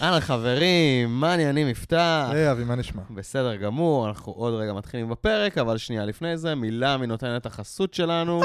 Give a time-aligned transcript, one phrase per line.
[0.00, 2.28] אהלן חברים, מה העניינים יפתח?
[2.32, 3.02] היי אבי, מה נשמע?
[3.10, 7.46] בסדר גמור, אנחנו עוד רגע מתחילים בפרק, אבל שנייה לפני זה, מילה מי נותן את
[7.46, 8.40] החסות שלנו.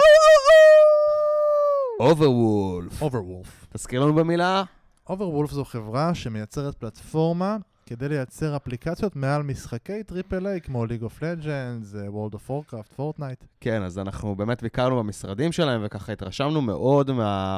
[2.00, 3.02] Overwolf.
[3.02, 3.66] Overwolf.
[3.74, 4.64] תזכיר לנו במילה.
[5.10, 11.24] Overwolf זו חברה שמייצרת פלטפורמה כדי לייצר אפליקציות מעל משחקי triple A כמו League of
[11.24, 13.44] Legends, World of Warcraft, Fortnite.
[13.60, 17.58] כן, אז אנחנו באמת ביקרנו במשרדים שלהם, וככה התרשמנו מאוד מה...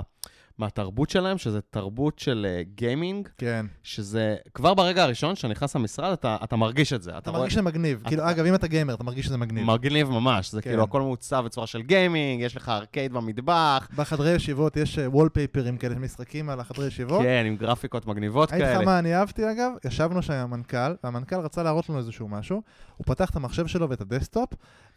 [0.58, 3.28] מהתרבות שלהם, שזה תרבות של gaming.
[3.28, 3.66] uh, כן.
[3.84, 7.18] שזה כבר ברגע הראשון שאתה נכנס למשרד, אתה, אתה מרגיש את זה.
[7.18, 8.00] אתה מרגיש שזה מגניב.
[8.00, 9.66] אתה- כאילו, אגב, אם אתה gamer, אתה מרגיש שזה מגניב.
[9.66, 10.70] מגניב ממש, זה כן.
[10.70, 15.78] כאילו הכל מעוצב בצורה של gaming, יש לך ארקייד במטבח, בחדרי ישיבות יש wallpaper ים
[15.78, 17.22] כאלה, משחקים על החדרי ישיבות.
[17.22, 18.86] כן, עם גרפיקות מגניבות היית לך כאלה.
[18.86, 19.72] מה אני אהבתי אגב?
[19.86, 22.62] ישבנו שם עם המנכ"ל, והמנכ"ל רצה להראות לנו איזשהו משהו,
[22.98, 24.50] הוא פתח את המחשב שלו ואת ה desktop,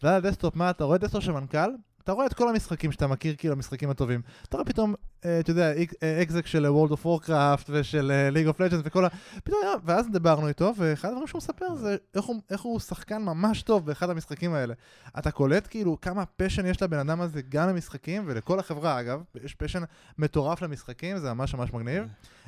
[0.03, 1.71] ועל ה desktop, מה אתה רואה desktop של מנכ"ל?
[2.05, 4.21] אתה רואה את כל המשחקים שאתה מכיר, כאילו המשחקים הטובים.
[4.49, 5.73] אתה רואה פתאום, אה, אתה יודע,
[6.03, 9.09] אה, exec של World of Warcraft ושל League of Legends וכל ה...
[9.45, 13.62] פתאום, ואז דיברנו איתו, ואחד הדברים שהוא מספר זה איך הוא, איך הוא שחקן ממש
[13.62, 14.75] טוב באחד המשחקים האלה.
[15.19, 19.55] אתה קולט כאילו כמה passion יש לבן אדם הזה גם למשחקים, ולכל החברה אגב, יש
[19.55, 19.83] passion
[20.19, 22.05] מטורף למשחקים, זה ממש ממש מגניב.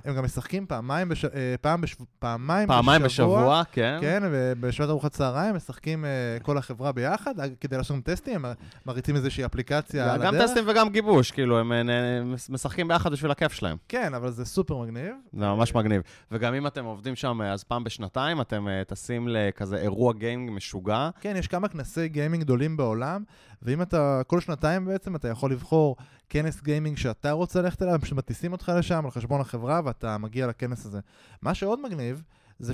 [0.06, 1.24] הם גם משחקים פעמיים, בש...
[1.24, 1.96] אה, פעם בש...
[2.18, 3.98] פעמיים, פעמיים בשבוע, כן.
[4.00, 6.10] כן, ובשעת ארוחת צהריים משחקים אה,
[6.42, 8.52] כל החברה ביחד, אה, כדי לעשות טסטים, הם
[8.86, 10.50] מריצים איזושהי אפליקציה על גם הדרך.
[10.50, 13.76] טסטים וגם גיבוש, כאילו, הם אה, נ- משחקים ביחד בשביל הכיף שלהם.
[13.88, 15.14] כן, אבל זה סופר מגניב.
[15.32, 16.02] זה ממש מגניב.
[16.30, 21.10] וגם אם אתם עובדים שם, אז פעם בשנתיים אתם טסים לכזה אירוע גיימינג משוגע.
[21.20, 23.22] כן, יש כמה כנסי גיימינג גדולים בעולם,
[23.62, 25.96] ואם אתה, כל שנתיים בעצם, אתה יכול לבחור
[26.28, 30.18] כנס גיימינג שאתה רוצה ללכת אליו, הם פשוט מטיסים אותך לשם על חשבון החברה, ואתה
[30.18, 31.00] מגיע לכנס הזה.
[31.42, 32.22] מה שעוד מגניב,
[32.58, 32.72] זה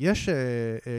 [0.00, 0.28] שיש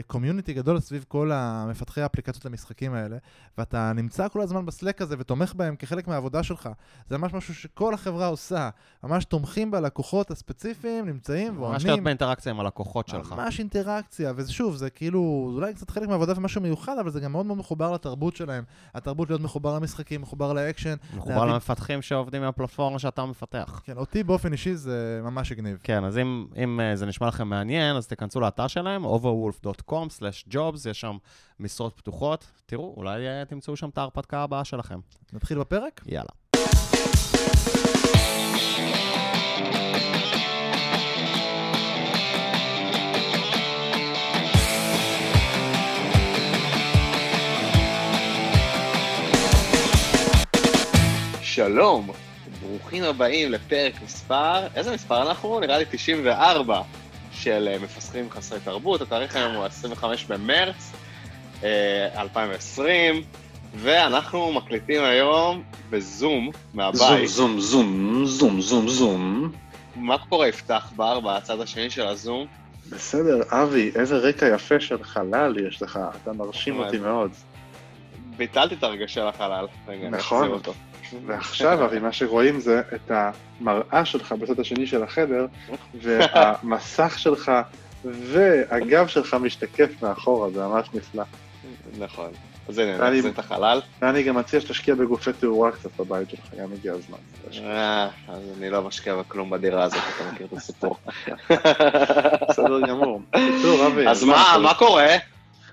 [0.06, 3.16] community גדול סביב כל המפתחי האפליקציות למשחקים האלה,
[3.58, 6.68] ואתה נמצא כל הזמן ב Slack הזה ותומך בהם כחלק מהעבודה שלך.
[7.08, 8.70] זה ממש משהו שכל החברה עושה.
[9.04, 11.86] ממש תומכים בלקוחות הספציפיים, נמצאים ממש ועונים.
[11.86, 13.32] להיות באינטראקציה עם הלקוחות שלך.
[13.32, 17.32] ממש אינטראקציה, ושוב, זה כאילו, זה אולי קצת חלק מהעבודה ומשהו מיוחד, אבל זה גם
[17.32, 18.64] מאוד מאוד מחובר לתרבות שלהם.
[18.94, 20.94] התרבות להיות מחובר למשחקים, מחובר לאקשן.
[21.16, 23.80] מחובר להבין- למפתחים שעובדים מהפלטפורמה שאתה מפתח.
[23.84, 25.78] כן, אותי באופן אישי זה ממש הגניב.
[25.82, 31.00] כן, אז אם, אם אה, זה נשמע לכם מעניין, אז תיכנסו לאתר שלהם, overwolf.com/jobs, יש
[31.00, 31.16] שם
[31.60, 32.50] משרות פתוחות.
[32.66, 35.00] תראו, אולי אה, תמצאו שם את ההרפתקה הבאה שלכם.
[35.32, 36.00] נתחיל בפרק?
[36.06, 36.30] יאללה.
[51.42, 52.10] שלום,
[52.60, 55.60] ברוכים הבאים לפרק מספר, איזה מספר אנחנו?
[55.60, 56.82] נראה לי 94
[57.32, 60.92] של אה, מפסחים חסרי תרבות, התאריך היום הוא 25 במרץ
[61.62, 63.22] אה, 2020,
[63.74, 67.28] ואנחנו מקליטים היום בזום מהבית.
[67.28, 69.52] זום, זום, זום, זום, זום.
[69.96, 72.46] מה קורה יפתח בר בצד השני של הזום?
[72.90, 76.98] בסדר, אבי, איזה רקע יפה של חלל יש לך, אתה מרשים אותי?
[76.98, 77.30] מאוד.
[78.36, 79.66] ביטלתי את הרגשה לחלל.
[79.88, 80.60] רגע, נכון.
[81.26, 85.46] ועכשיו, אבי, מה שרואים זה את המראה שלך בצד השני של החדר,
[85.94, 87.52] והמסך שלך
[88.04, 91.24] והגב שלך משתקף מאחורה, זה ממש נפלא.
[91.98, 92.30] נכון.
[92.68, 93.80] אז הנה, נחזיר את החלל.
[94.02, 97.18] ואני גם מציע שתשקיע בגופי תאורה קצת בבית שלך, גם הגיע הזמן.
[97.64, 100.96] אה, אז אני לא משקיע בכלום בדירה הזאת, אתה מכיר את הסיפור.
[102.48, 103.22] בסדר גמור.
[104.08, 105.16] אז מה, מה קורה?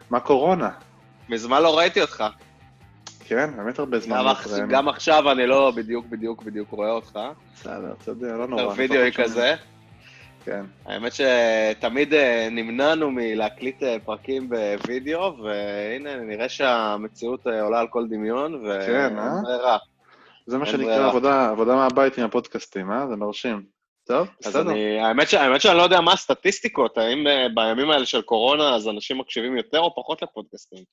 [0.10, 0.70] מה קורונה?
[1.30, 2.24] מזמן לא ראיתי אותך.
[3.28, 4.18] כן, באמת הרבה זמן.
[4.18, 4.68] גם לא התראינו.
[4.70, 7.20] גם עכשיו אני לא בדיוק בדיוק בדיוק רואה אותך.
[7.56, 8.62] בסדר, אתה יודע, לא נורא.
[8.62, 9.56] יותר וידאוי לפחות כזה.
[10.46, 10.66] כן.
[10.86, 18.08] האמת שתמיד אה, נמנענו מלהקליט אה, פרקים בווידאו, והנה, נראה שהמציאות אה, עולה על כל
[18.08, 18.80] דמיון, ו...
[18.86, 19.30] כן, אה?
[19.44, 19.78] ברירה.
[20.46, 21.08] זה מה שנקרא.
[21.08, 23.08] עבודה, עבודה מהבית עם הפודקאסטים, אה?
[23.08, 23.77] זה מרשים.
[24.08, 24.72] טוב, אז בסדר.
[24.72, 28.76] אני, האמת, ש, האמת שאני לא יודע מה הסטטיסטיקות, האם אה, בימים האלה של קורונה
[28.76, 30.84] אז אנשים מקשיבים יותר או פחות לפודקאסטים?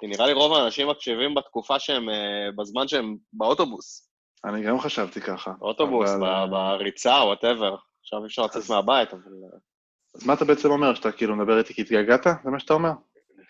[0.00, 4.08] כי נראה לי רוב האנשים מקשיבים בתקופה שהם, אה, בזמן שהם באוטובוס.
[4.44, 5.52] אני גם חשבתי ככה.
[5.58, 6.46] באוטובוס, אבל, אה,
[6.76, 7.76] בריצה, whatever.
[8.00, 9.20] עכשיו אי אפשר לצאת אז- מהבית, אבל...
[10.14, 10.94] אז מה אתה בעצם אומר?
[10.94, 12.24] שאתה כאילו מדבר איתי כי התגעגעת?
[12.44, 12.90] זה מה שאתה אומר?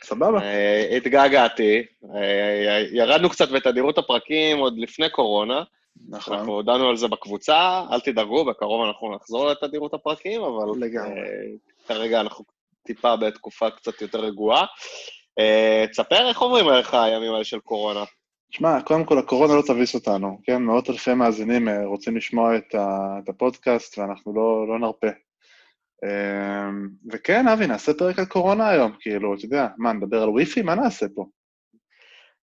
[0.03, 0.41] סבבה.
[0.97, 1.83] התגעגעתי,
[2.93, 5.63] ירדנו קצת בתדירות הפרקים עוד לפני קורונה,
[6.09, 6.39] נכון.
[6.39, 11.21] אנחנו הודענו על זה בקבוצה, אל תדאגו, בקרוב אנחנו נחזור לתדירות הפרקים, אבל לגמרי.
[11.21, 11.25] אה,
[11.87, 12.45] כרגע אנחנו
[12.87, 14.65] טיפה בתקופה קצת יותר רגועה.
[15.39, 18.05] אה, תספר איך אומרים עליך הימים האלה של קורונה.
[18.51, 20.63] שמע, קודם כל, הקורונה לא תביס אותנו, כן?
[20.63, 25.07] מאות אלפי מאזינים אה, רוצים לשמוע את, ה, את הפודקאסט, ואנחנו לא, לא נרפה.
[26.05, 26.69] אה,
[27.13, 30.63] וכן, אבי, נעשה פרק על קורונה היום, כאילו, אתה יודע, מה, נדבר על וויפי?
[30.63, 31.27] מה נעשה פה?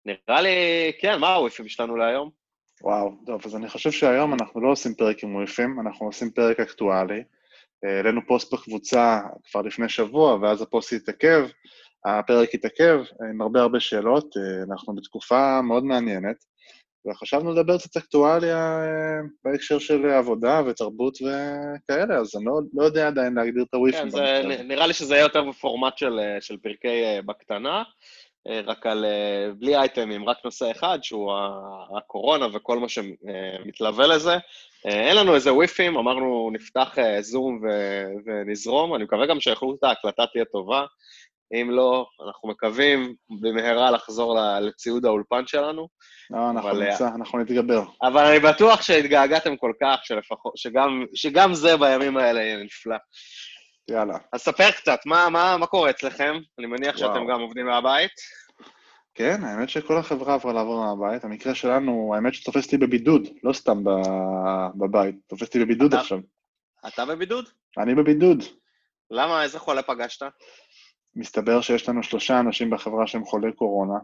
[0.04, 0.50] נראה לי,
[1.00, 2.39] כן, מה הוויפים שלנו להיום?
[2.82, 6.60] וואו, טוב, אז אני חושב שהיום אנחנו לא עושים פרק עם וויפים, אנחנו עושים פרק
[6.60, 7.22] אקטואלי,
[7.82, 11.48] העלינו פוסט בקבוצה כבר לפני שבוע, ואז הפוסט התעכב,
[12.04, 13.00] הפרק התעכב,
[13.30, 14.34] עם הרבה הרבה שאלות,
[14.70, 16.36] אנחנו בתקופה מאוד מעניינת,
[17.06, 18.80] וחשבנו לדבר קצת אקטואליה
[19.44, 24.02] בהקשר של עבודה ותרבות וכאלה, אז אני לא, לא יודע עדיין להגדיר את הוויפים.
[24.02, 27.82] כן, זה, נראה לי שזה יהיה יותר בפורמט של, של פרקי בקטנה.
[28.48, 31.32] אה, רק על, אה, בלי אייטמים, רק נושא אחד, שהוא
[31.98, 34.34] הקורונה וכל מה שמתלווה לזה.
[34.86, 37.60] אה, אין לנו איזה וויפים, אמרנו נפתח זום
[38.26, 40.84] ונזרום, אני מקווה גם שאיכות ההקלטה תהיה טובה.
[41.52, 45.88] אם לא, אנחנו מקווים במהרה לחזור לציוד האולפן שלנו.
[46.30, 47.82] לא, אנחנו אבל, נמצא, אנחנו נתגבר.
[48.02, 52.96] אבל אני בטוח שהתגעגעתם כל כך, שלפחות, שגם, שגם זה בימים האלה יהיה נפלא.
[53.88, 54.18] יאללה.
[54.32, 56.34] אז ספר קצת, מה, מה, מה קורה אצלכם?
[56.58, 57.14] אני מניח וואו.
[57.14, 58.12] שאתם גם עובדים מהבית.
[59.14, 61.24] כן, האמת שכל החברה עברה לעבור מהבית.
[61.24, 63.84] המקרה שלנו, האמת שתופס אותי בבידוד, לא סתם
[64.78, 66.18] בבית, תופס אותי בבידוד אתה, עכשיו.
[66.88, 67.44] אתה בבידוד?
[67.78, 68.42] אני בבידוד.
[69.10, 69.42] למה?
[69.42, 70.26] איזה חולה פגשת?
[71.16, 73.98] מסתבר שיש לנו שלושה אנשים בחברה שהם חולי קורונה.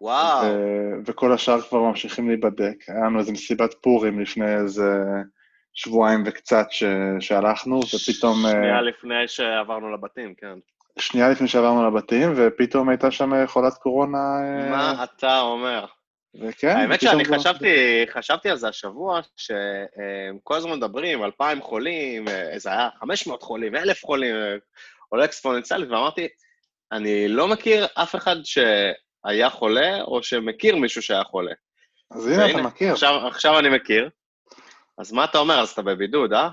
[0.00, 0.44] וואו.
[0.44, 2.88] ו- וכל השאר כבר ממשיכים להיבדק.
[2.88, 4.90] היה לנו איזה מסיבת פורים לפני איזה
[5.74, 6.84] שבועיים וקצת ש-
[7.20, 8.36] שהלכנו, ופתאום...
[8.50, 8.82] שנייה uh...
[8.82, 10.58] לפני שעברנו לבתים, כן.
[10.98, 14.18] שנייה לפני שעברנו לבתים, ופתאום הייתה שם חולת קורונה...
[14.18, 15.86] אה, מה אתה אומר?
[16.34, 22.70] וכן, האמת שאני חשבתי, חשבתי על זה השבוע, שכל הזמן מדברים, 2,000 חולים, אה, זה
[22.70, 24.56] היה 500 חולים, 1,000 חולים, אה,
[25.08, 26.28] עולה אקספוננציאלית, ואמרתי,
[26.92, 31.52] אני לא מכיר אף אחד שהיה חולה, או שמכיר מישהו שהיה חולה.
[32.10, 32.92] אז הנה, אתה מכיר.
[32.92, 34.08] עכשיו, עכשיו אני מכיר.
[35.00, 35.60] אז מה אתה אומר?
[35.60, 36.48] אז אתה בבידוד, אה?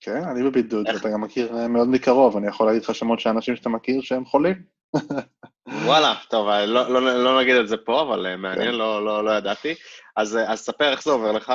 [0.00, 3.30] כן, אני בבידוד, ואתה גם מכיר אה, מאוד מקרוב, אני יכול להגיד לך שמות של
[3.30, 4.62] אנשים שאתה מכיר שהם חולים.
[5.66, 8.74] וואלה, טוב, אה, לא, לא, לא נגיד את זה פה, אבל אה, מעניין, כן.
[8.74, 9.74] לא, לא, לא ידעתי.
[10.16, 11.52] אז, אז ספר איך זה עובר לך.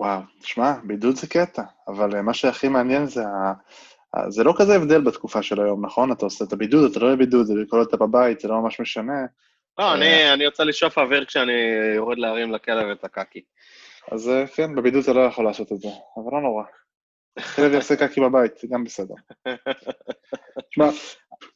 [0.00, 3.52] וואו, תשמע, בידוד זה קטע, אבל מה שהכי מעניין זה ה...
[4.28, 6.12] זה לא כזה הבדל בתקופה של היום, נכון?
[6.12, 9.26] אתה עושה את הבידוד, אתה לא בבידוד, זה כל אתה בבית, זה לא ממש משנה.
[9.78, 11.52] לא, אני, אני יוצא לשאוף אוויר כשאני
[11.96, 13.40] יורד להרים לכלב את הקקי.
[14.10, 16.64] אז כן, בבידוד אתה לא יכול לעשות את זה, אבל לא נורא.
[17.56, 19.14] כלב יעשה קקי בבית, זה גם בסדר.
[20.70, 20.88] תשמע,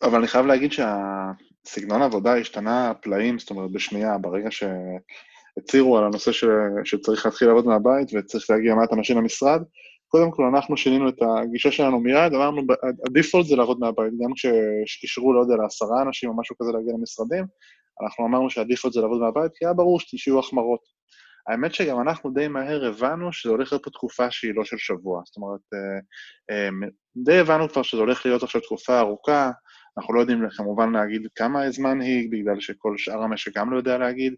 [0.03, 6.33] אבל אני חייב להגיד שהסגנון העבודה השתנה פלאים, זאת אומרת, בשנייה, ברגע שהצהירו על הנושא
[6.33, 6.45] ש...
[6.85, 9.63] שצריך להתחיל לעבוד מהבית וצריך להגיע מעט אנשים למשרד,
[10.09, 12.63] קודם כל אנחנו שינינו את הגישה שלנו מיד, אמרנו,
[13.07, 14.31] הדיפולט זה לעבוד מהבית, גם
[14.87, 17.45] כשאישרו, לא יודע, לעשרה אנשים או משהו כזה להגיע למשרדים,
[18.03, 20.96] אנחנו אמרנו שהדיפולט זה לעבוד מהבית, כי היה ברור שיהיו החמרות.
[21.49, 25.23] האמת שגם אנחנו די מהר הבנו שזה הולך להיות פה תקופה שהיא לא של שבוע.
[25.25, 25.99] זאת אומרת, אה,
[26.51, 29.51] אה, די הבנו כבר שזה הולך להיות עכשיו תקופה ארוכה,
[29.99, 33.99] אנחנו לא יודעים כמובן להגיד כמה זמן היא, בגלל שכל שאר המשק גם לא יודע
[33.99, 34.35] להגיד,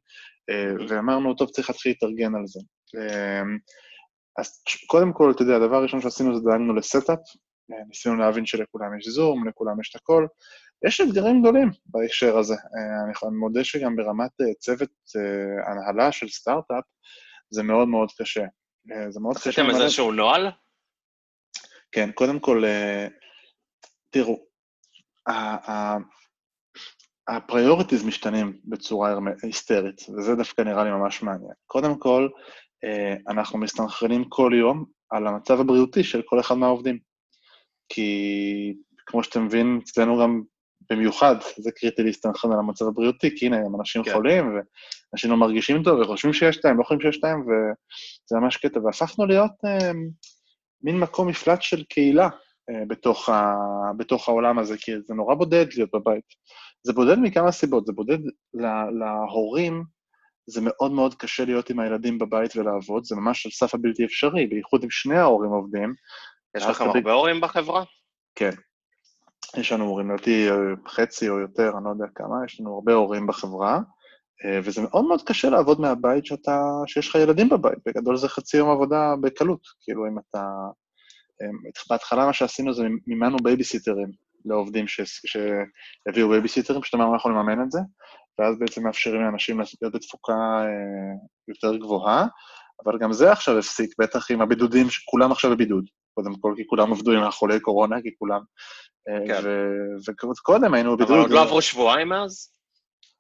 [0.50, 2.60] אה, ואמרנו, טוב, צריך להתחיל להתארגן על זה.
[4.38, 7.19] אז קודם כל, אתה יודע, הדבר הראשון שעשינו זה דאגנו לסטאפ,
[7.88, 10.26] ניסינו להבין שלכולם יש זום, לכולם יש את הכל,
[10.86, 12.54] יש אתגרים גדולים בהקשר הזה.
[12.54, 16.84] אה, אני מודה שגם ברמת אה, צוות אה, הנהלה של סטארט-אפ,
[17.50, 18.44] זה מאוד מאוד קשה.
[19.08, 19.50] זה מאוד קשה.
[19.50, 20.50] עשיתם איזשהו נוהל?
[21.92, 22.62] כן, קודם כל,
[24.10, 24.38] תראו,
[27.28, 31.52] ה priorities משתנים בצורה היסטרית, וזה דווקא נראה לי ממש מעניין.
[31.66, 32.28] קודם כל,
[33.28, 36.98] אנחנו מסתנכרנים כל יום על המצב הבריאותי של כל אחד מהעובדים.
[37.88, 38.75] כי
[39.07, 40.42] כמו שאתם מבינים, אצלנו גם
[40.90, 44.12] במיוחד, זה קריטי להסתנכרן על המצב הבריאותי, כי הנה, הם אנשים כן.
[44.12, 48.80] חולים, ואנשים לא מרגישים טוב, וחושבים שיש להם, לא חושבים שיש להם, וזה ממש קטע.
[48.80, 49.92] והפכנו להיות אה,
[50.83, 52.28] מין מקום מפלט של קהילה
[52.71, 53.54] אה, בתוך, ה...
[53.97, 56.25] בתוך העולם הזה, כי זה נורא בודד להיות בבית.
[56.83, 58.18] זה בודד מכמה סיבות, זה בודד
[58.54, 58.85] לה...
[58.90, 59.85] להורים,
[60.47, 64.47] זה מאוד מאוד קשה להיות עם הילדים בבית ולעבוד, זה ממש על סף הבלתי אפשרי,
[64.47, 65.95] בייחוד אם שני ההורים עובדים.
[66.57, 67.85] יש לכם הרבה הורים בחברה?
[68.35, 68.50] כן,
[69.57, 70.49] יש לנו הורים, לדעתי
[70.88, 73.81] חצי או יותר, אני לא יודע כמה, יש לנו הרבה הורים בחברה,
[74.45, 78.57] אה, וזה מאוד מאוד קשה לעבוד מהבית שאתה, שיש לך ילדים בבית, בגדול זה חצי
[78.57, 80.45] יום עבודה בקלות, כאילו אם אתה...
[81.43, 84.09] אה, בהתחלה מה שעשינו זה מימנו בייביסיטרים
[84.45, 87.81] לעובדים שהביאו בייביסיטרים, פשוט אמרנו אנחנו נממן את זה,
[88.38, 91.14] ואז בעצם מאפשרים לאנשים להיות בתפוקה אה,
[91.49, 92.26] יותר גבוהה,
[92.85, 95.85] אבל גם זה עכשיו הפסיק, בטח עם הבידודים, כולם עכשיו בבידוד,
[96.22, 98.40] קודם כל, כי כולם עבדו עם החולי קורונה, כי כולם
[99.28, 99.42] כן.
[100.30, 101.16] וקודם היינו בבידוד.
[101.16, 102.50] אבל עוד לא עברו שבועיים מאז?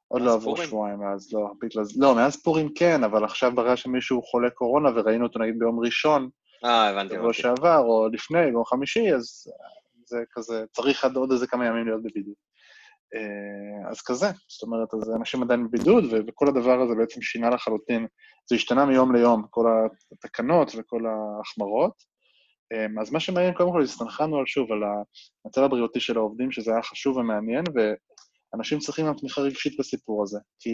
[0.08, 1.50] עוד לא עברו שבועיים מאז, לא.
[1.96, 6.28] לא, מאז פורים כן, אבל עכשיו ברגע שמישהו חולה קורונה וראינו אותו נגיד ביום ראשון,
[6.64, 9.52] אה, הבנתי, שבוע שעבר, או לפני, ביום חמישי, אז
[10.06, 12.34] זה כזה, צריך עד עוד איזה כמה ימים להיות בבידוד.
[13.14, 18.06] אה, אז כזה, זאת אומרת, אז אנשים עדיין בבידוד, וכל הדבר הזה בעצם שינה לחלוטין.
[18.50, 19.66] זה השתנה מיום ליום, כל
[20.12, 22.07] התקנות וכל ההחמרות.
[22.72, 24.78] אמ, אז מה שמעניין, קודם כל, הסתנכרנו על שוב, על
[25.44, 27.64] המצב הבריאותי של העובדים, שזה היה חשוב ומעניין,
[28.54, 30.70] ואנשים צריכים גם תמיכה רגשית בסיפור הזה, כי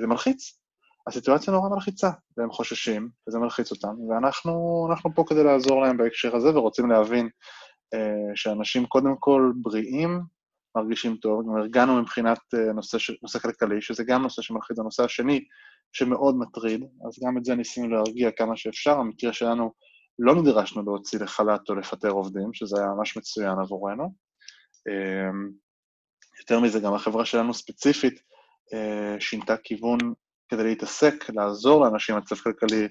[0.00, 0.58] זה מלחיץ.
[1.06, 6.56] הסיטואציה נורא מלחיצה, והם חוששים, וזה מלחיץ אותם, ואנחנו פה כדי לעזור להם בהקשר הזה,
[6.56, 7.28] ורוצים להבין
[7.94, 10.20] אה, שאנשים קודם כל בריאים,
[10.76, 13.10] מרגישים טוב, גם הרגענו מבחינת אה, נושא, ש...
[13.22, 15.44] נושא כלכלי, שזה גם נושא שמלחיץ, הנושא השני
[15.92, 19.72] שמאוד מטריד, אז גם את זה ניסינו להרגיע כמה שאפשר, במקרה שלנו
[20.18, 24.14] לא נדרשנו להוציא לחל"ת או לפטר עובדים, שזה היה ממש מצוין עבורנו.
[24.88, 25.50] אמ,
[26.40, 28.20] יותר מזה, גם החברה שלנו ספציפית
[28.74, 29.98] אה, שינתה כיוון
[30.48, 32.88] כדי להתעסק, לעזור לאנשים מצב כלכלי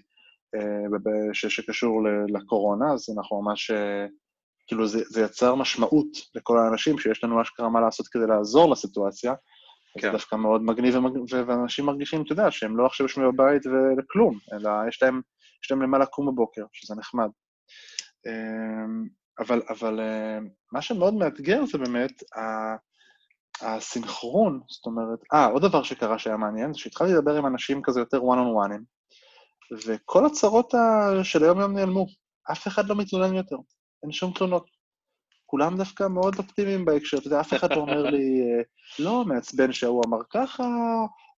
[0.55, 4.05] אה, שקשור לקורונה, אז אנחנו ממש, אה,
[4.67, 9.33] כאילו זה, זה יצר משמעות לכל האנשים שיש לנו אשכרה מה לעשות כדי לעזור לסיטואציה.
[9.99, 10.07] כן.
[10.07, 10.95] זה דווקא מאוד מגניב,
[11.47, 15.21] ואנשים מרגישים, אתה יודע, שהם לא עכשיו יושבים בבית ולכלום, אלא יש להם,
[15.63, 17.29] יש להם למה לקום בבוקר, שזה נחמד.
[18.27, 19.07] אמ,
[19.39, 19.99] אבל, אבל
[20.71, 22.23] מה שמאוד מאתגר זה באמת
[23.61, 27.99] הסינכרון, זאת אומרת, אה, עוד דבר שקרה שהיה מעניין, זה שהתחלתי לדבר עם אנשים כזה
[27.99, 28.81] יותר one on one,
[29.87, 30.73] וכל הצרות
[31.23, 32.05] של היום-יום נעלמו.
[32.51, 33.55] אף אחד לא מתלונן יותר,
[34.03, 34.65] אין שום תלונות.
[35.45, 38.63] כולם דווקא מאוד אופטימיים בהקשר, אתה יודע, אף אחד לא אומר לי, אה,
[38.99, 40.63] לא, מעצבן שההוא אמר ככה,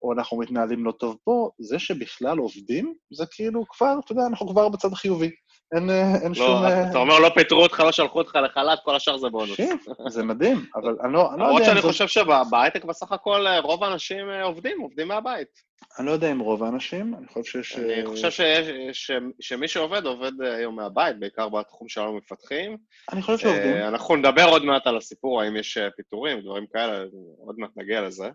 [0.03, 4.49] או אנחנו מתנהלים לא טוב פה, זה שבכלל עובדים, זה כאילו כבר, אתה יודע, אנחנו
[4.49, 5.31] כבר בצד חיובי.
[5.75, 6.65] אין, אה, אין לא, שום...
[6.65, 9.57] אה, אתה אומר, לא פיטרו אותך, לא שלחו אותך לחל"ת, כל השאר זה בונוס.
[9.57, 9.77] כן,
[10.09, 11.45] זה מדהים, אבל אני לא, אני לא יודע...
[11.45, 15.69] למרות שאני חושב שבהייטק בסך הכל רוב האנשים עובדים, עובדים מהבית.
[15.99, 17.79] אני לא יודע אם רוב האנשים, אני חושב ש...
[17.79, 22.77] אני חושב שיש, שמי שעובד, עובד היום מהבית, בעיקר בתחום שלנו מפתחים.
[23.13, 23.77] אני חושב שעובדים.
[23.77, 27.05] אנחנו נדבר עוד מעט על הסיפור, האם יש פיטורים, דברים כאלה,
[27.47, 28.29] עוד מעט נגיע לזה.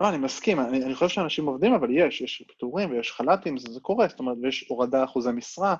[0.00, 3.72] לא, אני מסכים, אני, אני חושב שאנשים עובדים, אבל יש, יש פיטורים ויש חל"תים, זה,
[3.72, 5.74] זה קורה, זאת אומרת, ויש הורדה אחוזי משרה,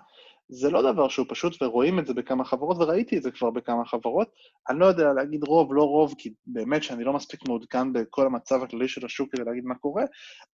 [0.49, 3.85] זה לא דבר שהוא פשוט, ורואים את זה בכמה חברות, וראיתי את זה כבר בכמה
[3.85, 4.29] חברות.
[4.69, 8.63] אני לא יודע להגיד רוב, לא רוב, כי באמת שאני לא מספיק מעודכן בכל המצב
[8.63, 10.05] הכללי של השוק כדי להגיד מה קורה,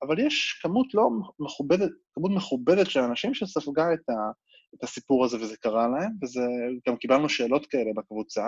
[0.02, 4.14] אבל יש כמות לא מכובדת, כמות מכובדת של אנשים שספגה את, ה,
[4.74, 8.44] את הסיפור הזה וזה קרה להם, וגם קיבלנו שאלות כאלה בקבוצה,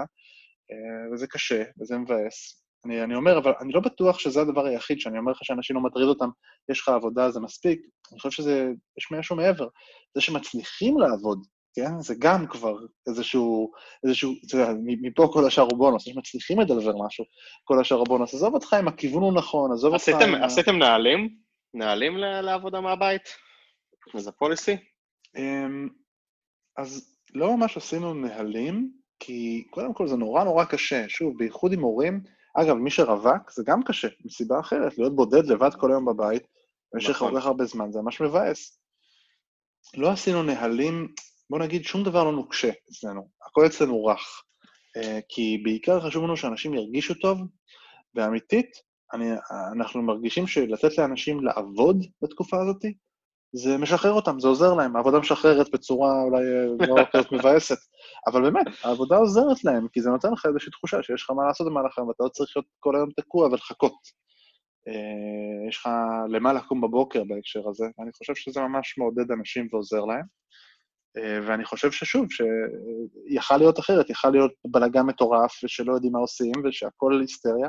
[0.71, 2.63] אה, וזה קשה, וזה מבאס.
[2.85, 5.83] אני, אני אומר, אבל אני לא בטוח שזה הדבר היחיד, שאני אומר לך שאנשים לא
[5.83, 6.29] מטריד אותם,
[6.71, 7.81] יש לך עבודה, זה מספיק.
[8.13, 9.69] אני חושב שזה, יש משהו מעבר.
[10.15, 12.01] זה שמצליחים לעבוד, כן?
[12.01, 12.77] זה גם כבר
[13.09, 13.73] איזשהו,
[14.05, 17.25] איזשהו, אתה יודע, מפה כל השאר הוא בונוס, יש מצליחים לדלבר משהו,
[17.65, 18.35] כל השאר הוא בונוס.
[18.35, 20.35] עזוב אותך אם הכיוון הוא נכון, עזוב אותך אם...
[20.35, 21.29] עשיתם נהלים?
[21.75, 23.23] נהלים לעבודה מהבית?
[24.15, 24.77] איזה פוליסי?
[25.37, 25.89] אמ,
[26.77, 31.09] אז לא ממש עשינו נהלים, כי קודם כל זה נורא נורא קשה.
[31.09, 32.21] שוב, בייחוד עם הורים,
[32.55, 36.43] אגב, מי שרווק זה גם קשה, מסיבה אחרת, להיות בודד לבד כל היום בבית
[36.95, 37.31] במשך נכון.
[37.31, 38.79] כל כך הרבה זמן, זה ממש מבאס.
[39.97, 41.15] לא עשינו נהלים,
[41.51, 44.43] בוא נגיד, שום דבר לא נוקשה אצלנו, הכל אצלנו רך.
[44.97, 47.39] אה, כי בעיקר חשוב לנו שאנשים ירגישו טוב,
[48.15, 48.71] ואמיתית,
[49.15, 49.27] אני,
[49.77, 52.85] אנחנו מרגישים שלתת לאנשים לעבוד בתקופה הזאת,
[53.53, 54.97] זה משחרר אותם, זה עוזר להם.
[54.97, 57.79] העבודה משחררת בצורה אולי אה, לא כזאת מבאסת,
[58.27, 61.67] אבל באמת, העבודה עוזרת להם, כי זה נותן לך איזושהי תחושה שיש לך מה לעשות
[61.67, 63.99] במהלך היום, ואתה לא צריך להיות כל היום תקוע ולחכות.
[64.89, 65.89] אה, יש לך
[66.29, 70.25] למה לקום בבוקר בהקשר הזה, ואני חושב שזה ממש מעודד אנשים ועוזר להם.
[71.17, 76.53] אה, ואני חושב ששוב, שיכל להיות אחרת, יכל להיות בלאגן מטורף, ושלא יודעים מה עושים,
[76.65, 77.69] ושהכול היסטריה,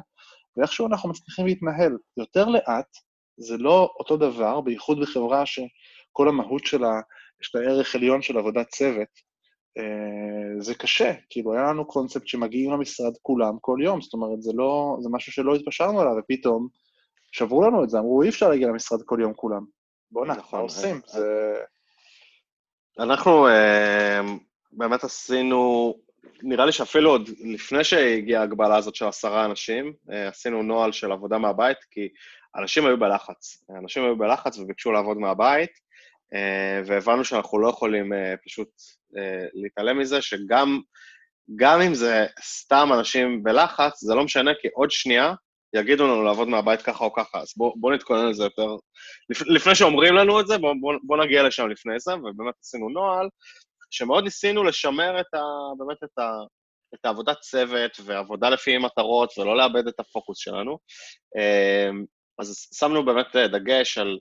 [0.57, 2.87] ואיכשהו אנחנו מצליחים להתנהל יותר לאט,
[3.37, 6.99] זה לא אותו דבר, בייחוד בחברה שכל המהות שלה,
[7.41, 9.33] יש לה ערך עליון של עבודת צוות.
[9.77, 14.51] אה, זה קשה, כאילו, היה לנו קונספט שמגיעים למשרד כולם כל יום, זאת אומרת, זה
[14.55, 16.67] לא, זה משהו שלא התפשרנו עליו, ופתאום
[17.31, 19.65] שברו לנו את זה, אמרו, אי אפשר להגיע למשרד כל יום כולם.
[20.11, 20.95] בוא'נה, נכון, מה עושים?
[20.95, 21.53] אה, זה...
[22.99, 24.21] אנחנו אה,
[24.71, 25.93] באמת עשינו,
[26.43, 31.37] נראה לי שאפילו עוד לפני שהגיעה ההגבלה הזאת של עשרה אנשים, עשינו נוהל של עבודה
[31.37, 32.09] מהבית, כי
[32.55, 33.63] אנשים היו בלחץ.
[33.83, 35.71] אנשים היו בלחץ וביקשו לעבוד מהבית,
[36.33, 38.69] אה, והבנו שאנחנו לא יכולים אה, פשוט
[39.17, 40.79] אה, להתעלם מזה, שגם
[41.55, 45.33] גם אם זה סתם אנשים בלחץ, זה לא משנה, כי עוד שנייה
[45.75, 48.67] יגידו לנו לעבוד מהבית ככה או ככה, אז בואו בוא נתכונן לזה יותר.
[49.29, 52.89] לפ, לפני שאומרים לנו את זה, בואו בוא, בוא נגיע לשם לפני זה, ובאמת עשינו
[52.89, 53.29] נוהל,
[53.91, 55.39] שמאוד ניסינו לשמר את ה,
[55.77, 56.31] באמת את, ה,
[56.95, 60.77] את העבודת צוות ועבודה לפי מטרות, ולא לאבד את הפוקוס שלנו.
[62.39, 64.19] אז שמנו באמת אה, דגש על,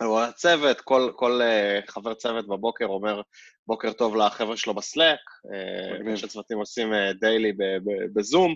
[0.00, 3.20] על הצוות, כל, כל uh, חבר צוות בבוקר אומר
[3.66, 5.20] בוקר טוב לחבר'ה שלו בסלאק,
[5.54, 6.88] אה, יש צוותים עושים
[7.20, 7.52] דיילי
[8.14, 8.54] בזום,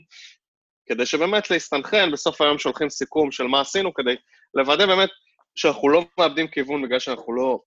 [0.88, 4.16] כדי שבאמת להסתנכרן, בסוף היום שולחים סיכום של מה עשינו, כדי
[4.54, 5.11] לוודא באמת
[5.54, 7.61] שאנחנו לא מאבדים כיוון בגלל שאנחנו לא,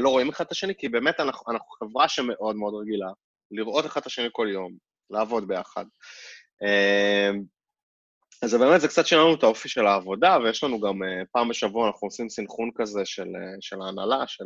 [0.00, 3.08] לא רואים אחד את השני, כי באמת אנחנו, אנחנו חברה שמאוד מאוד רגילה
[3.50, 4.72] לראות אחד את השני כל יום,
[5.10, 5.84] לעבוד ביחד.
[8.44, 11.48] אז באמת, זה קצת שינה לנו את האופי של העבודה, ויש לנו גם uh, פעם
[11.48, 14.44] בשבוע, אנחנו עושים סינכרון כזה של, uh, של ההנהלה, של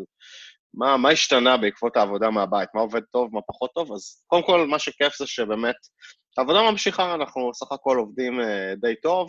[0.74, 4.66] מה, מה השתנה בעקבות העבודה מהבית, מה עובד טוב, מה פחות טוב, אז קודם כל,
[4.66, 5.74] מה שכיף זה שבאמת,
[6.38, 8.44] העבודה ממשיכה, אנחנו סך הכל עובדים uh,
[8.80, 9.28] די טוב,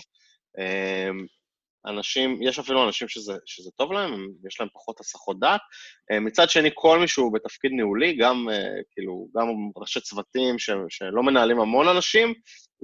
[1.86, 5.62] אנשים, יש אפילו אנשים שזה, שזה טוב להם, יש להם פחות הסחות דעת.
[6.22, 8.48] מצד שני, כל מי שהוא בתפקיד ניהולי, גם
[8.92, 12.34] כאילו, גם ראשי צוותים ש, שלא מנהלים המון אנשים,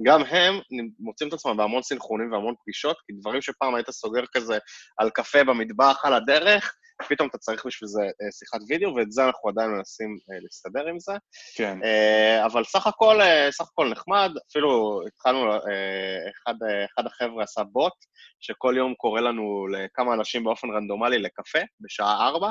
[0.02, 0.60] גם הם
[0.98, 4.58] מוצאים את עצמם בהמון סינכרונים והמון פגישות, כי דברים שפעם היית סוגר כזה
[4.98, 6.74] על קפה במטבח על הדרך,
[7.08, 10.86] פתאום אתה צריך בשביל זה אה, שיחת וידאו, ואת זה אנחנו עדיין מנסים אה, להסתדר
[10.86, 11.12] עם זה.
[11.56, 11.78] כן.
[11.84, 16.54] אה, אבל סך הכל, סך הכל נחמד, אפילו התחלנו, אחד,
[16.94, 17.92] אחד החבר'ה עשה בוט,
[18.40, 22.50] שכל יום קורא לנו לכמה אנשים באופן רנדומלי לקפה, בשעה ארבע,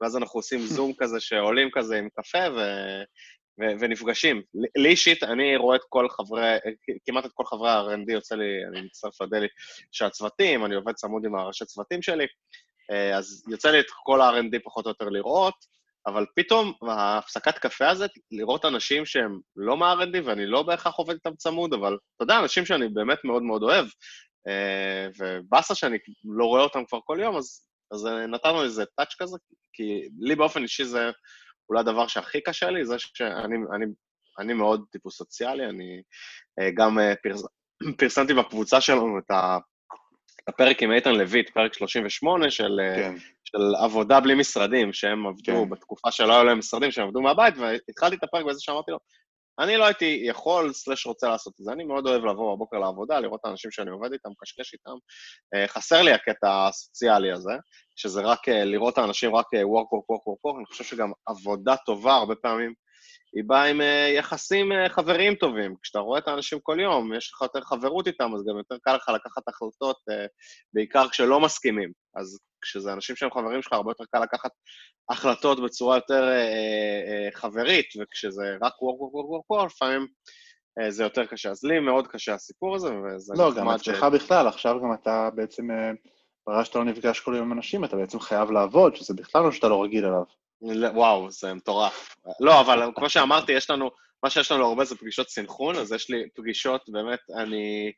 [0.00, 2.44] ואז אנחנו עושים זום כזה שעולים כזה עם קפה,
[3.60, 3.64] ו...
[3.80, 4.42] ונפגשים.
[4.76, 6.56] לי אישית, אני רואה את כל חברי,
[7.06, 9.46] כמעט את כל חברי ה-R&D, יוצא לי, אני מצטרף לדלי,
[9.92, 12.26] של הצוותים, אני עובד צמוד עם הראשי צוותים שלי,
[12.90, 15.54] אה, אז יוצא לי את כל ה-R&D פחות או יותר לראות,
[16.06, 21.36] אבל פתאום ההפסקת קפה הזאת, לראות אנשים שהם לא מה-R&D, ואני לא בהכרח עובד איתם
[21.36, 23.86] צמוד, אבל אתה יודע, אנשים שאני באמת מאוד מאוד אוהב,
[24.48, 25.98] אה, ובאסה שאני
[26.38, 29.36] לא רואה אותם כבר כל יום, אז, אז נתנו איזה טאץ' כזה,
[29.72, 31.10] כי לי באופן אישי זה
[31.68, 33.86] אולי הדבר שהכי קשה לי, זה שאני אני,
[34.38, 36.02] אני מאוד טיפוס סוציאלי, אני
[36.60, 37.42] אה, גם פרס,
[37.98, 39.58] פרסמתי בקבוצה שלנו את ה...
[40.48, 43.14] הפרק עם איתן לויט, פרק 38 של, אה, כן.
[43.44, 45.70] של עבודה בלי משרדים, שהם עבדו כן.
[45.70, 48.98] בתקופה שלא היו להם משרדים, שהם עבדו מהבית, והתחלתי את הפרק בזה שאמרתי לו,
[49.58, 53.20] אני לא הייתי יכול, סלש רוצה לעשות את זה, אני מאוד אוהב לבוא בבוקר לעבודה,
[53.20, 54.96] לראות את האנשים שאני עובד איתם, קשקש איתם.
[55.54, 57.52] אה, חסר לי הקטע הסוציאלי הזה,
[57.96, 61.12] שזה רק אה, לראות את האנשים רק work, work, work, work, work, אני חושב שגם
[61.26, 62.74] עבודה טובה הרבה פעמים
[63.34, 65.74] היא באה עם אה, יחסים אה, חבריים טובים.
[65.82, 68.96] כשאתה רואה את האנשים כל יום, יש לך יותר חברות איתם, אז גם יותר קל
[68.96, 70.26] לך לקחת החלטות, אה,
[70.72, 71.92] בעיקר כשלא מסכימים.
[72.16, 74.50] אז כשזה אנשים שהם חברים שלך, הרבה יותר קל לקחת
[75.10, 76.28] החלטות בצורה יותר
[77.34, 80.06] חברית, וכשזה רק וורק, וורק, וורק, וורק, לפעמים
[80.88, 81.50] זה יותר קשה.
[81.50, 84.14] אז לי מאוד קשה הסיפור הזה, וזה לא, גם אצלך ש...
[84.14, 85.68] בכלל, עכשיו גם אתה בעצם,
[86.46, 89.52] ברגע שאתה לא נפגש כל יום עם אנשים, אתה בעצם חייב לעבוד, שזה בכלל לא
[89.52, 90.22] שאתה לא רגיל אליו.
[90.94, 92.16] וואו, זה מטורף.
[92.40, 93.90] לא, אבל כמו שאמרתי, יש לנו,
[94.22, 97.92] מה שיש לנו הרבה זה פגישות סינכרון, אז יש לי פגישות, באמת, אני,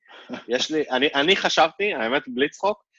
[0.48, 2.89] יש לי, אני, אני חשבתי, האמת, בלי צחוק, אה,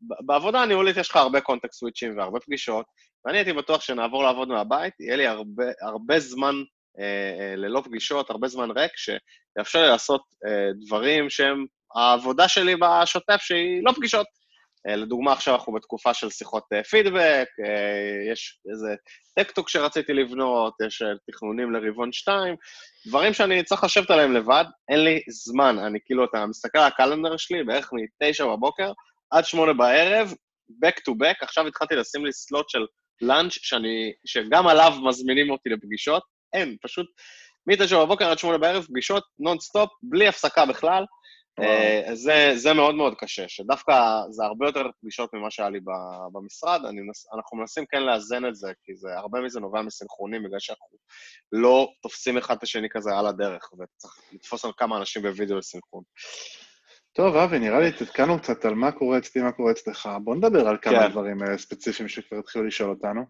[0.00, 2.86] בעבודה הניהולית יש לך הרבה קונטקסט סוויצ'ים והרבה פגישות,
[3.24, 6.54] ואני הייתי בטוח שנעבור לעבוד מהבית, יהיה לי הרבה, הרבה זמן
[6.98, 7.04] אה,
[7.40, 13.40] אה, ללא פגישות, הרבה זמן ריק, שיאפשר לי לעשות אה, דברים שהם העבודה שלי בשוטף,
[13.40, 14.26] שהיא לא פגישות.
[14.88, 18.94] אה, לדוגמה, עכשיו אנחנו בתקופה של שיחות פידבק, אה, אה, יש איזה
[19.34, 22.56] טקטוק שרציתי לבנות, יש תכנונים לרבעון 2,
[23.06, 25.78] דברים שאני צריך לשבת עליהם לבד, אין לי זמן.
[25.78, 28.92] אני כאילו, אתה מסתכל על הקלנדר שלי, בערך מ-9 בבוקר
[29.32, 30.34] עד 8 בערב,
[30.70, 32.86] back to back, עכשיו התחלתי לשים לי סלוט של
[33.20, 37.06] lunch, שאני, שגם עליו מזמינים אותי לפגישות, אין, פשוט
[37.66, 41.04] מ-9 בבוקר עד 8 בערב, פגישות נונסטופ, בלי הפסקה בכלל.
[41.60, 43.92] אה, זה, זה מאוד מאוד קשה, שדווקא
[44.30, 45.80] זה הרבה יותר פגישות ממה שהיה לי
[46.32, 50.58] במשרד, מנס, אנחנו מנסים כן לאזן את זה, כי זה, הרבה מזה נובע מסנכרונים, בגלל
[50.60, 50.86] שאנחנו
[51.52, 56.02] לא תופסים אחד את השני כזה על הדרך, וצריך לתפוס על כמה אנשים בווידאו לסנכרון.
[57.14, 60.08] טוב, אבי, נראה לי עדכנו קצת על מה קורה אצלי, מה קורה אצלך.
[60.24, 61.10] בוא נדבר על כמה כן.
[61.10, 63.24] דברים אה, ספציפיים שכבר התחילו לשאול אותנו.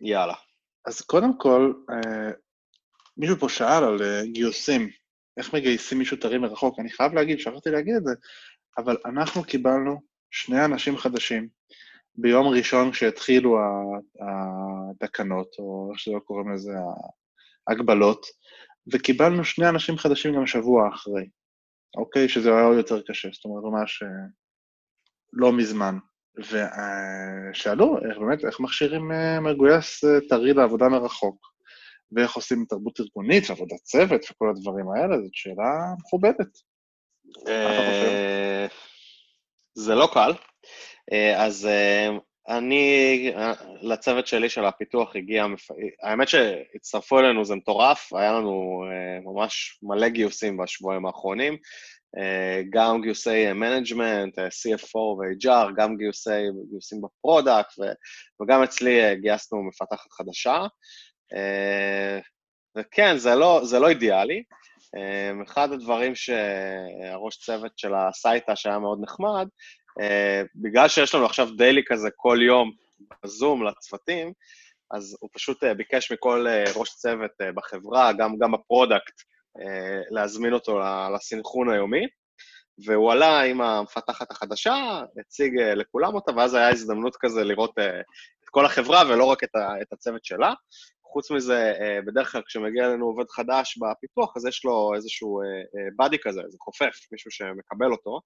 [0.00, 0.34] יאללה.
[0.86, 2.30] אז קודם כל, אה,
[3.16, 4.90] מישהו פה שאל על גיוסים.
[5.36, 6.78] איך מגייסים מישהו טרי מרחוק.
[6.78, 8.12] אני חייב להגיד, שכחתי להגיד את זה,
[8.78, 11.48] אבל אנחנו קיבלנו שני אנשים חדשים
[12.14, 13.58] ביום ראשון כשהתחילו
[14.90, 16.72] התקנות, או איך שלא קוראים לזה,
[17.68, 18.26] ההגבלות,
[18.92, 21.28] וקיבלנו שני אנשים חדשים גם שבוע אחרי,
[21.96, 22.28] אוקיי?
[22.28, 24.08] שזה היה עוד יותר קשה, זאת אומרת, ממש אה,
[25.32, 25.98] לא מזמן.
[26.38, 31.56] ושאלו, איך באמת, איך מכשירים אה, מגויס אה, טרי לעבודה מרחוק?
[32.12, 36.48] ואיך עושים תרבות ארגונית ועבודת צוות וכל הדברים האלה, זאת שאלה מכובדת.
[39.74, 40.32] זה לא קל.
[41.36, 41.68] אז
[42.48, 43.32] אני,
[43.82, 45.46] לצוות שלי של הפיתוח הגיע,
[46.02, 48.84] האמת שהצטרפו אלינו זה מטורף, היה לנו
[49.24, 51.56] ממש מלא גיוסים בשבועיים האחרונים,
[52.70, 56.30] גם גיוסי management, CFO ו-HR, גם גיוסי,
[56.70, 57.72] גיוסים ב product,
[58.42, 60.66] וגם אצלי גייסנו מפתחת חדשה.
[61.34, 62.18] אה,
[62.76, 64.42] וכן, זה לא, זה לא אידיאלי.
[64.96, 69.85] אה, אחד הדברים שהראש צוות של הסייטה, שהיה מאוד נחמד, אה,
[70.54, 72.72] בגלל שיש לנו עכשיו daily כזה כל יום
[73.24, 74.32] בזום לצוותים,
[74.90, 79.22] אז הוא פשוט אה, ביקש מכל אה, ראש צוות אה, בחברה, גם, גם ב product,
[79.60, 80.80] אה, להזמין אותו
[81.14, 82.06] לסנכרון היומי.
[82.86, 84.74] והוא עלה עם המפתחת החדשה,
[85.20, 88.00] הציג אה, לכולם אותה, ואז היה הזדמנות כזה לראות אה,
[88.44, 90.52] את כל החברה ולא רק את, ה, את הצוות שלה.
[91.16, 95.40] חוץ מזה, אה, בדרך כלל כשמגיע אלינו עובד חדש בפיתוח, אז יש לו איזשהו
[95.96, 98.20] באדי כזה, איזה חופף, מישהו שמקבל אותו.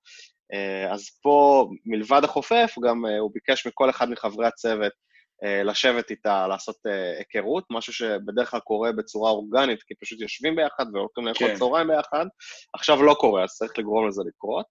[0.53, 5.10] אה, אז פה, מלבד החופף, גם אה, הוא ביקש מכל אחד מחברי הצוות אה,
[5.43, 10.85] לשבת איתה, לעשות אה, היכרות, משהו שבדרך כלל קורה בצורה אורגנית, כי פשוט יושבים ביחד
[10.95, 11.55] והולכים לאכול כן.
[11.57, 12.27] צהריים ביחד.
[12.75, 14.67] עכשיו לא קורה, אז צריך לגרום לזה לקרות.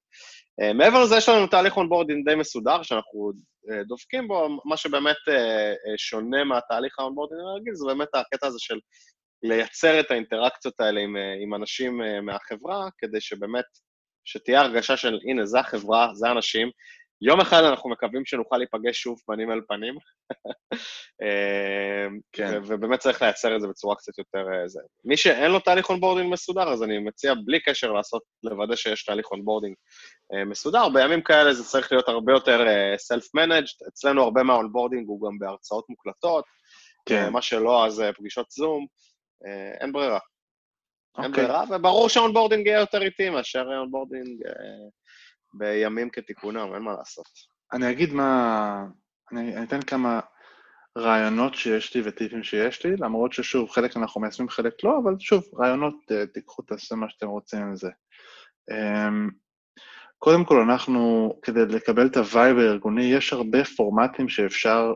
[0.62, 3.32] אה, מעבר לזה, יש לנו תהליך onboarding די מסודר, שאנחנו
[3.72, 8.48] אה, דבקים בו, מה שבאמת אה, אה, שונה מהתהליך ה onboarding הרגיל, זה באמת הקטע
[8.48, 8.80] הזה של
[9.44, 13.66] לייצר את האינטראקציות האלה עם, אה, עם אנשים אה, מהחברה, כדי שבאמת,
[14.26, 16.72] שתהיה הרגשה של, הנה, זה החברה, זה האנשים.
[17.22, 19.98] יום אחד אנחנו מקווים שנוכל להיפגש שוב פנים אל פנים,
[21.22, 22.62] אה, כן.
[22.66, 24.40] ובאמת צריך לייצר את זה בצורה קצת יותר...
[24.54, 24.80] אה, זה.
[25.06, 29.32] מי שאין לו תהליך onboarding מסודר, אז אני מציע בלי קשר לעשות, לוודא שיש תהליך
[29.32, 29.76] onboarding
[30.34, 30.90] אה, מסודר.
[30.90, 33.88] בימים כאלה זה צריך להיות הרבה יותר self-managed.
[33.88, 36.46] אצלנו הרבה מה onboarding הוא גם בהרצאות מוקלטות.
[37.06, 37.30] כן.
[37.30, 38.86] מה שלא, אז פגישות זום.
[39.82, 40.20] אין ברירה.
[41.18, 41.44] אין אוקיי.
[41.44, 44.42] ברירה, וברור שה onboarding יהיה יותר איטי מאשר onboarding
[45.54, 47.26] בימים כתיקונם, אין מה לעשות.
[47.74, 48.84] אני אגיד מה...
[49.32, 50.20] אני, אני אתן כמה
[50.98, 55.44] רעיונות שיש לי וטיפים שיש לי, למרות ששוב, חלק אנחנו מיישמים, חלק לא, אבל שוב,
[55.60, 57.90] רעיונות, אה, תיקחו, תעשו מה שאתם רוצים עם זה.
[58.72, 59.30] אמ,
[60.18, 64.94] קודם כל, אנחנו, כדי לקבל את ה vibe הארגוני, יש הרבה פורמטים שאפשר,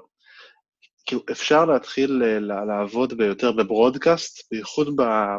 [1.06, 4.88] כאילו, אפשר להתחיל אה, לעבוד ביותר ב broadcast, בייחוד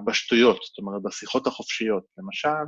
[0.07, 2.05] בשטויות, זאת אומרת, בשיחות החופשיות.
[2.19, 2.65] למשל,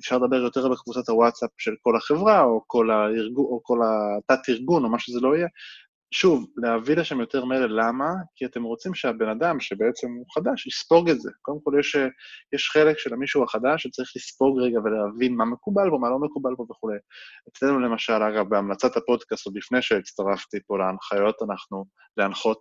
[0.00, 4.90] אפשר לדבר יותר בקבוצת הוואטסאפ של כל החברה, או כל, הארגון, או כל התת-ארגון, או
[4.90, 5.48] מה שזה לא יהיה.
[6.14, 8.10] שוב, להביא לשם יותר מלל, למה?
[8.36, 11.30] כי אתם רוצים שהבן אדם, שבעצם הוא חדש, יספוג את זה.
[11.42, 11.96] קודם כל, יש,
[12.54, 16.54] יש חלק של המישהו החדש שצריך לספוג רגע ולהבין מה מקובל בו, מה לא מקובל
[16.56, 16.98] בו וכולי.
[17.48, 21.84] אצלנו למשל, אגב, בהמלצת הפודקאסט, עוד לפני שהצטרפתי פה להנחיות, אנחנו,
[22.16, 22.60] להנחות,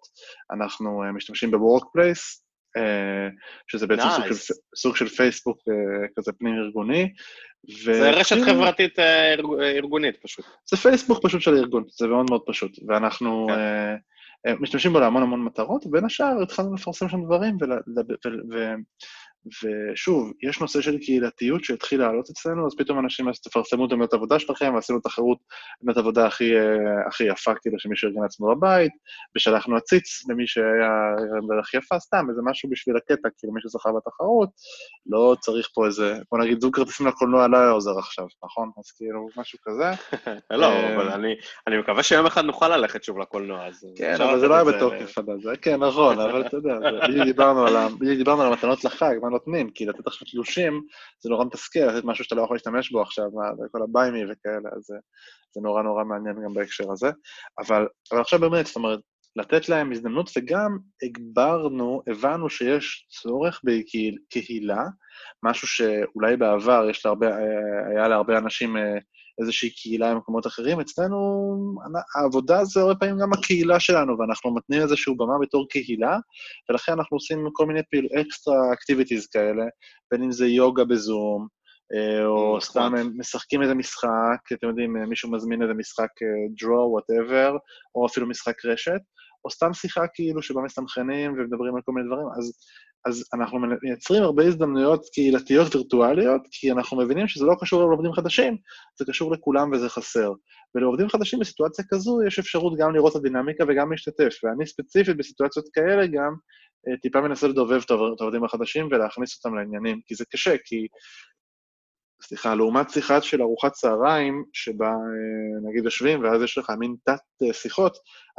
[0.52, 2.47] אנחנו uh, משתמשים ב-Workplace,
[3.68, 4.36] שזה בעצם סוג, Nice.
[4.36, 7.14] של, סוג של פייסבוק uh, כזה פנים-ארגוני.
[7.84, 10.46] זה רשת חברתית אה, אה, ארגונית פשוט.
[10.70, 12.80] זה פייסבוק פשוט של הארגון, זה מאוד מאוד פשוט.
[12.88, 13.54] ואנחנו כן.
[13.54, 13.96] אה,
[14.48, 18.30] אה, משתמשים בו להמון המון מטרות, ובין השאר התחלנו לפרסם שם דברים, ול, ו, ו,
[18.52, 18.76] ו,
[19.64, 24.14] ושוב, יש נושא של קהילתיות שהתחיל לעלות אצלנו, אז פתאום אנשים, אז תפרסמו את עמדת
[24.14, 25.38] עבודה שלכם, ועשינו תחרות
[25.84, 28.92] עמדת עבודה הכי, אה, הכי יפה, כאילו, שמישהו ארגן לעצמו בבית,
[29.36, 30.92] ושלחנו עציץ למי שהיה
[31.42, 34.50] עמדה הכי יפה, סתם, איזה משהו בשביל הקטע, כאילו, מישהו זכה בתחרות,
[35.10, 38.70] לא צריך פה איזה, בוא נגיד, זוג כרטיסים לקולנוע לא היה עוזר עכשיו, נכון?
[38.80, 39.92] אז כאילו, משהו כזה.
[40.62, 41.36] לא, אה, אבל אני-
[41.68, 43.86] אני מקווה שיום אחד נוכל ללכת שוב לקולנוע, אז...
[43.98, 45.16] כן, אבל זה לא היה בתוקף.
[45.62, 46.74] כן, נכון, אבל אתה יודע,
[47.26, 47.76] דיברנו על
[48.18, 50.82] דיברנו המתנות לחג, מה נותנים, כי לתת עכשיו תלושים,
[51.24, 54.70] זה נורא מתסכל, לתת משהו שאתה לא יכול להשתמש בו עכשיו, מה- כל הביימי וכאלה,
[54.76, 57.08] אז זה- נורא נורא מעניין גם בהקשר הזה.
[57.60, 59.00] אבל אבל עכשיו באמת, זאת אומרת,
[59.36, 64.84] לתת להם הזדמנות, וגם הגברנו, הבנו שיש צורך בקהילה,
[65.46, 67.38] משהו שאולי בעבר יש להרבה,
[67.90, 68.98] היה להרבה אנשים אה,
[69.42, 70.80] איזושהי קהילה במקומות אחרים.
[70.80, 71.18] אצלנו
[72.16, 76.18] העבודה זה הרבה פעמים גם הקהילה שלנו, ואנחנו מתנים איזושהי במה בתור קהילה,
[76.70, 79.64] ולכן אנחנו עושים כל מיני פעיל אקסטרה אקטיביטיז כאלה,
[80.12, 81.48] בין אם זה יוגה בזום,
[81.94, 82.62] אה, או.
[82.62, 86.28] סתם הם משחקים איזה משחק, אתם יודעים, אה, מישהו מזמין איזה משחק אה,
[86.62, 87.58] draw, whatever,
[87.96, 89.02] או אפילו משחק רשת,
[89.46, 92.54] או סתם שיחה כאילו שבה מסנכרנים ומדברים על כל מיני דברים, אז,
[93.08, 98.58] אז אנחנו מייצרים הרבה הזדמנויות קהילתיות וירטואליות, כי אנחנו מבינים שזה לא קשור לעובדים חדשים,
[99.00, 100.32] זה קשור לכולם וזה חסר.
[100.76, 105.66] ולעובדים חדשים בסיטואציה כזו יש אפשרות גם לראות את הדינמיקה וגם להשתתף, ואני ספציפית בסיטואציות
[105.74, 106.34] כאלה גם
[106.88, 110.56] אה, טיפה מנסה לדובב את העובד- את העובדים החדשים ולהכניס אותם לעניינים, כי זה קשה,
[110.66, 110.88] כי...
[112.22, 117.20] סליחה, לעומת שיחה של ארוחת צהריים, שבה אה, נגיד יושבים, ואז יש לך מין תת
[117.44, 117.88] אה,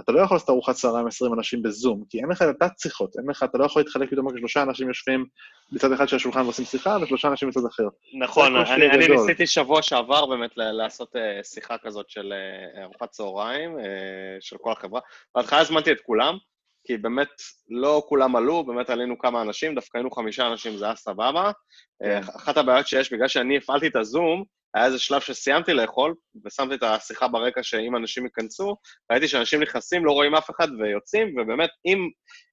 [0.00, 2.78] אתה לא יכול לעשות ארוחת צהריים עם 20 אנשים בזום, כי אין לך את התת
[2.78, 5.26] שיחות, אין לך, אתה לא יכול להתחלק פתאום רק שלושה אנשים יושבים
[5.72, 7.88] בצד אחד של השולחן ועושים שיחה, ושלושה אנשים בצד אחר.
[8.20, 9.08] נכון, אני, אני.
[9.08, 12.32] ניסיתי שבוע שעבר באמת לעשות אה, שיחה כזאת של
[12.82, 13.76] ארוחת צהריים
[14.40, 15.00] של כל החברה.
[15.34, 16.36] בהתחלה הזמנתי את כולם,
[16.88, 17.28] כי באמת
[17.68, 21.50] לא כולם עלו, באמת עלינו כמה אנשים, דווקא היינו חמישה אנשים, זה היה סבבה.
[22.02, 22.10] כן.
[22.10, 24.44] אה, אחת הבעיות שיש, בגלל שאני הפעלתי את הזום,
[24.74, 28.76] היה איזה שלב שסיימתי לאכול, ושמתי את השיחה ברקע שאם אנשים ייכנסו,
[29.12, 31.98] ראיתי שאנשים נכנסים, לא רואים אף אחד ויוצאים, ובאמת, אם,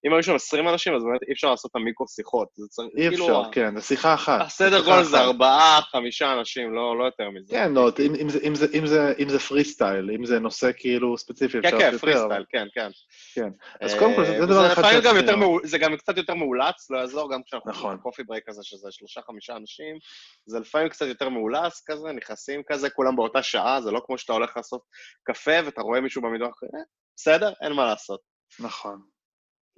[0.08, 2.48] אם היו שם 20 אנשים, אז באמת אי אפשר לעשות את המיקרו-שיחות.
[2.56, 4.42] זה צריך, אי כאילו, אפשר, ה- כן, זה שיחה אחת.
[4.42, 5.18] הסדר גודל זה.
[5.20, 7.54] ארבעה, חמישה אנשים, לא, לא יותר מזה.
[7.56, 10.40] כן, לא, אם- אם זה- אם זה- אם זה- אם זה free style, אם זה
[10.40, 12.90] נושא כאילו ספציפי, אפשר כן, כן, לעשות free style, כן, כן.
[13.36, 13.50] כן.
[13.82, 15.60] אז קודם כל, זה- אה, דבר אחד שעשינו.
[15.64, 17.96] זה גם קצת יותר מאולץ, לא יעזור, גם כשאנחנו נכון.
[18.00, 19.96] ה coffee break הזה, שזה שלושה-חמישה אנשים,
[20.46, 24.34] זה לפעמים קצת יותר מאולץ כזה, נכנסים כזה, כולם באותה שעה, זה לא כמו שאתה
[24.34, 24.82] הולך לעשות
[25.24, 26.80] קפה ואתה רואה מישהו במטבח, אה,
[27.16, 28.20] בסדר, אין מה לעשות.
[28.60, 29.02] נכון.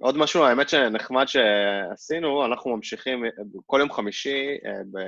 [0.02, 3.30] עוד משהו, האמת שנחמד שעשינו, אנחנו ממשיכים, אה,
[3.66, 5.02] כל יום חמישי, אה,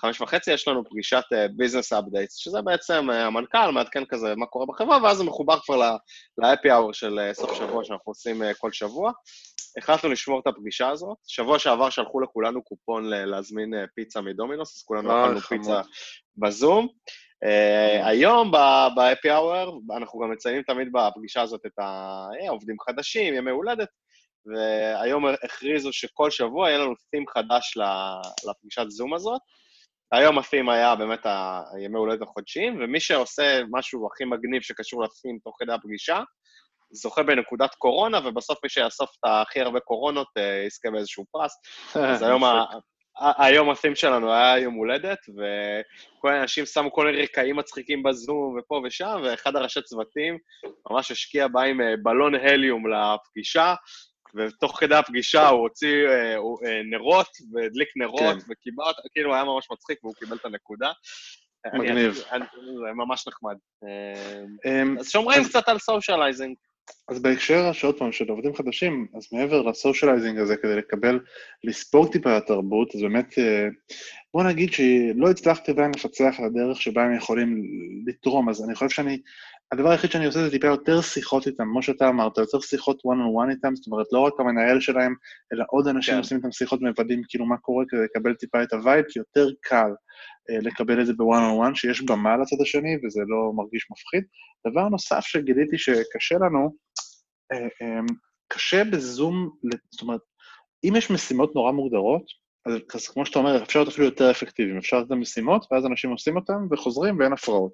[0.00, 1.22] בחמש וחצי יש לנו פגישת
[1.56, 5.76] ביזנס אפדייטס, שזה בעצם אה, המנכ"ל מעדכן כזה מה קורה בחברה, ואז זה מחובר כבר
[5.76, 9.12] ל-happy hour של אה, סוף שבוע שאנחנו עושים אה, כל שבוע.
[9.78, 11.16] החלטנו לשמור את הפגישה הזאת.
[11.26, 15.40] שבוע שעבר שלחו לכולנו קופון להזמין אה, פיצה מדומינוס, אז כולנו אכלנו.
[15.40, 15.80] פיצה
[16.36, 16.88] בזום.
[17.44, 23.88] אה, היום ב-happy hour, אנחנו גם מציינים תמיד בפגישה הזאת את העובדים חדשים, ימי הולדת,
[24.46, 27.78] והיום הכריזו שכל שבוע יהיה לנו תים חדש
[28.50, 29.40] לפגישת זום הזאת.
[30.12, 31.26] היום התים היה באמת
[31.74, 36.20] הימי הולדת החודשיים, ומי שעושה משהו הכי מגניב שקשור לתים תוך כדי הפגישה,
[36.92, 41.52] זוכה בנקודת קורונה, ובסוף מי שיאסוף את הכי הרבה קורונות אה, יזכה באיזשהו פרס.
[41.96, 42.64] אז היום, ה-
[43.46, 48.56] היום ה team שלנו היה יום הולדת, וכל האנשים שמו כל מיני רקעים מצחיקים בזום
[48.58, 50.38] ופה ושם, ואחד הראשי צוותים
[50.90, 53.74] ממש השקיע בה עם אה, בלון הליום לפגישה,
[54.34, 58.38] ותוך כדי הפגישה הוא הוציא אה, אה, נרות, והדליק נרות, כן.
[58.50, 60.92] וקיבל, אותה- כאילו היה ממש מצחיק והוא קיבל את הנקודה.
[61.74, 62.24] מגניב.
[62.30, 62.46] אני- אני-
[62.86, 63.54] זה ממש נחמד.
[63.84, 64.42] אה,
[64.82, 66.56] אמ, אז שומרים אז- קצת על socializing.
[67.08, 71.20] אז בהקשר שעוד פעם של עובדים חדשים, אז מעבר ל socializing הזה, כדי לקבל,
[71.64, 73.68] לספוג טיפה את התרבות, אז באמת, אה,
[74.34, 77.62] בוא נגיד שלא הצלחתי עדיין לפצח את הדרך שבה הם יכולים
[78.06, 79.20] לתרום, אז אני חושב שאני,
[79.72, 83.08] הדבר היחיד שאני עושה זה טיפה יותר שיחות איתם, כמו שאתה אמרת, יותר שיחות one
[83.08, 85.14] on one איתם, זאת אומרת, לא רק המנהל שלהם,
[85.52, 86.18] אלא עוד אנשים כן.
[86.18, 89.46] עושים איתם שיחות מוודאים כאילו מה קורה כדי לקבל טיפה את ה vibe, כי יותר
[89.60, 89.90] קל
[90.50, 93.86] אה, לקבל את זה ב one on one, שיש במה לצד השני, וזה לא מרגיש
[93.90, 94.24] מפחיד.
[94.66, 96.74] דבר נוסף שגיליתי שקשה לנו,
[97.52, 98.00] אה, אה,
[98.48, 99.50] קשה בזום,
[99.90, 100.20] זאת אומרת,
[100.84, 102.24] אם יש משימות נורא מוגדרות,
[102.66, 104.78] אז, אז כמו שאתה אומר, אפשר להיות אפילו יותר אפקטיביים.
[104.78, 107.72] אפשר לתת משימות, ואז אנשים עושים אותן וחוזרים ואין הפרעות.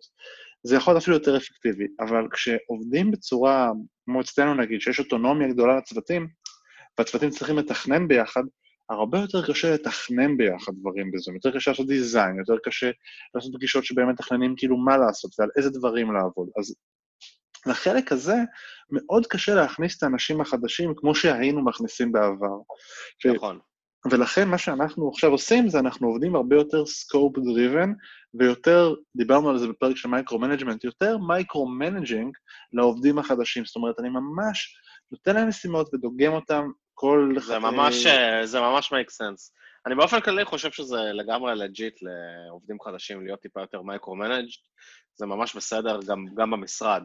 [0.66, 3.70] זה יכול להיות אפילו יותר אפקטיבי, אבל כשעובדים בצורה,
[4.04, 6.28] כמו אצלנו נגיד, שיש אוטונומיה גדולה לצוותים,
[6.98, 8.42] והצוותים צריכים לתכנן ביחד,
[8.90, 12.90] הרבה יותר קשה לתכנן ביחד דברים בזום, יותר קשה לעשות דיזיין, יותר קשה
[13.34, 16.48] לעשות פגישות שבהם מתכננים כאילו מה לעשות ועל איזה דברים לעבוד.
[16.58, 16.74] אז
[17.66, 18.36] לחלק הזה
[18.90, 22.56] מאוד קשה להכניס את האנשים החדשים כמו שהיינו מכניסים בעבר.
[23.34, 23.58] נכון.
[24.10, 27.88] ולכן מה שאנחנו עכשיו עושים זה אנחנו עובדים הרבה יותר scope driven
[28.38, 32.36] ויותר, דיברנו על זה בפרק של micro-management, יותר micro-managing
[32.72, 33.64] לעובדים החדשים.
[33.64, 34.76] זאת אומרת, אני ממש
[35.12, 37.34] נותן להם משימות ודוגם אותם כל...
[37.40, 39.50] זה ממש, אה, זה ממש make sense.
[39.86, 44.48] אני באופן כללי חושב שזה לגמרי legit לעובדים חדשים להיות טיפה יותר micro-managed.
[45.14, 47.02] זה ממש בסדר גם, גם במשרד.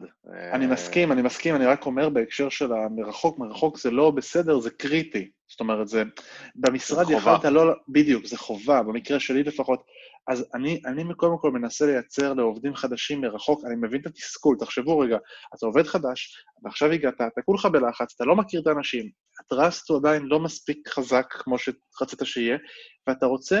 [0.52, 4.58] אני אה, מסכים, אני מסכים, אני רק אומר בהקשר של המרחוק, מרחוק זה לא בסדר,
[4.58, 5.30] זה קריטי.
[5.48, 6.02] זאת אומרת, זה...
[6.54, 7.10] במשרד.
[7.10, 7.72] יכולת לא...
[7.88, 9.82] בדיוק, זה חובה, במקרה שלי לפחות.
[10.28, 14.98] אז אני, אני קודם כל מנסה לייצר לעובדים חדשים מרחוק, אני מבין את התסכול, תחשבו
[14.98, 15.18] רגע,
[15.56, 19.98] אתה עובד חדש, ועכשיו הגעת, אתה כולך בלחץ, אתה לא מכיר את האנשים, הטראסט הוא
[19.98, 22.56] עדיין לא מספיק חזק כמו שרצית שיהיה,
[23.06, 23.60] ואתה רוצה,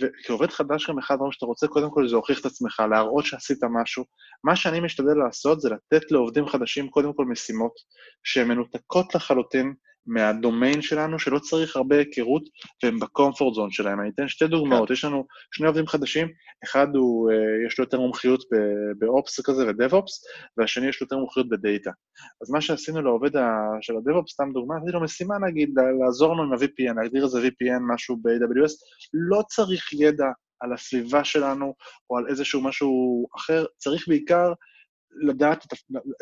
[0.00, 3.58] וכעובד חדש גם אחד הדברים שאתה רוצה קודם כל זה להוכיח את עצמך, להראות שעשית
[3.82, 4.04] משהו.
[4.44, 7.72] מה שאני משתדל לעשות זה לתת לעובדים חדשים קודם כל משימות
[8.24, 9.74] שהן מנותקות לחלוטין
[10.06, 12.42] מהדומיין שלנו, שלא צריך הרבה היכרות,
[12.82, 14.00] והם בקומפורט זון שלהם.
[14.00, 14.90] אני אתן שתי דוגמאות.
[14.90, 16.28] יש לנו שני עובדים חדשים,
[16.64, 17.36] אחד הוא, אה,
[17.66, 18.44] יש לו יותר מומחיות
[18.98, 20.24] באופס כזה ודב-אופס,
[20.56, 21.90] והשני יש לו יותר מומחיות בדאטה.
[22.42, 25.70] אז מה שעשינו לעובד ה- של הדב-אופס, סתם דוגמה, לו משימה נגיד,
[26.04, 28.72] לעזור לנו עם ה-VPN, להגדיר איזה VPN, משהו ב-AWS,
[29.14, 30.26] לא צריך ידע
[30.60, 31.74] על הסביבה שלנו
[32.10, 34.52] או על איזשהו משהו אחר, צריך בעיקר
[35.14, 35.72] לדעת את,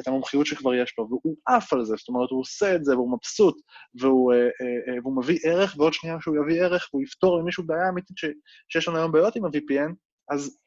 [0.00, 2.94] את המומחיות שכבר יש לו, והוא עף על זה, זאת אומרת, הוא עושה את זה
[2.94, 3.56] והוא מבסוט,
[4.00, 7.44] והוא, אה, אה, אה, והוא מביא ערך, ועוד שנייה שהוא יביא ערך והוא יפתור עם
[7.44, 8.24] מישהו בעיה אמיתית ש,
[8.68, 9.92] שיש לנו היום בעיות עם ה-VPN,
[10.30, 10.58] אז,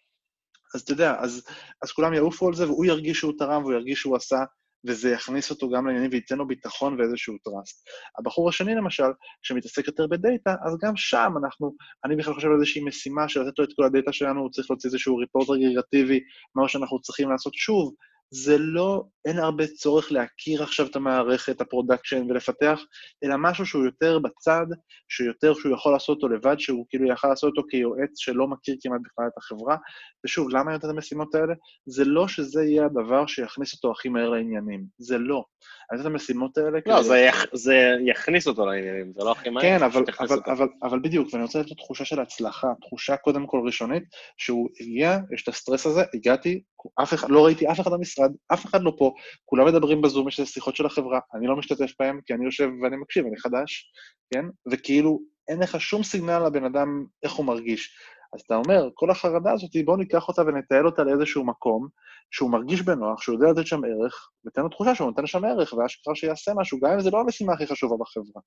[0.76, 1.46] אז אתה יודע, אז,
[1.82, 4.44] אז כולם יעופו על זה, והוא ירגיש שהוא תרם והוא ירגיש שהוא עשה,
[4.88, 7.88] וזה יכניס אותו גם לעניינים וייתן לו ביטחון ואיזשהו trust.
[8.20, 9.04] הבחור השני, למשל,
[9.42, 13.60] שמתעסק יותר בדאטה, אז גם שם אנחנו, אני בכלל חושב על איזושהי משימה של לתת
[13.60, 16.20] לו את כל הדאטה שלנו, הוא צריך להוציא איזשהו report אגרגטיבי,
[16.56, 17.94] מה שאנחנו צריכים לעשות שוב.
[18.32, 22.82] זה לא, אין הרבה צורך להכיר עכשיו את המערכת, ה production ולפתח,
[23.24, 24.66] אלא משהו שהוא יותר בצד,
[25.10, 29.02] שיותר שהוא יכול לעשות אותו לבד, שהוא כאילו יכל לעשות אותו כיועץ שלא מכיר כמעט
[29.04, 29.78] בכלל את החברה.
[30.26, 31.54] ושוב, למה אני נותן את המשימות האלה?
[31.86, 35.44] זה לא שזה יהיה הדבר שיכניס אותו הכי מהר לעניינים, זה לא.
[35.92, 37.46] אני נותן את המשימות האלה לא, זה, יכ...
[37.54, 37.76] זה
[38.08, 40.40] יכניס אותו לעניינים, זה לא הכי מהר, כן, אבל, אבל.
[40.46, 44.04] אבל, אבל בדיוק, ואני רוצה לתת תחושה של הצלחה, תחושה קודם כל ראשונית,
[44.38, 46.62] שהוא הגיע, יש את הסטרס הזה, הגעתי,
[47.04, 49.14] אף אחד, לא ראיתי אף אחד במשרד, אף אחד לא פה,
[49.46, 52.98] כולם מדברים בזום, יש שיחות של החברה, אני לא משתתף בהם, כי אני יושב ואני
[52.98, 53.92] מקשיב, אני חדש,
[54.34, 54.46] כן?
[54.72, 57.98] וכאילו, אין לך שום סיגנל לבן אדם איך הוא מרגיש.
[58.34, 61.88] אז אתה אומר, כל החרדה הזאת, בואו ניקח אותה ונטייל אותה לאיזשהו מקום,
[62.32, 65.74] שהוא מרגיש בנוח, שהוא יודע לתת שם ערך, ותן לו תחושה שהוא נותן שם ערך,
[65.74, 68.42] ואשכרה שיעשה משהו, גם אם זה לא המשימה הכי חשובה בחברה.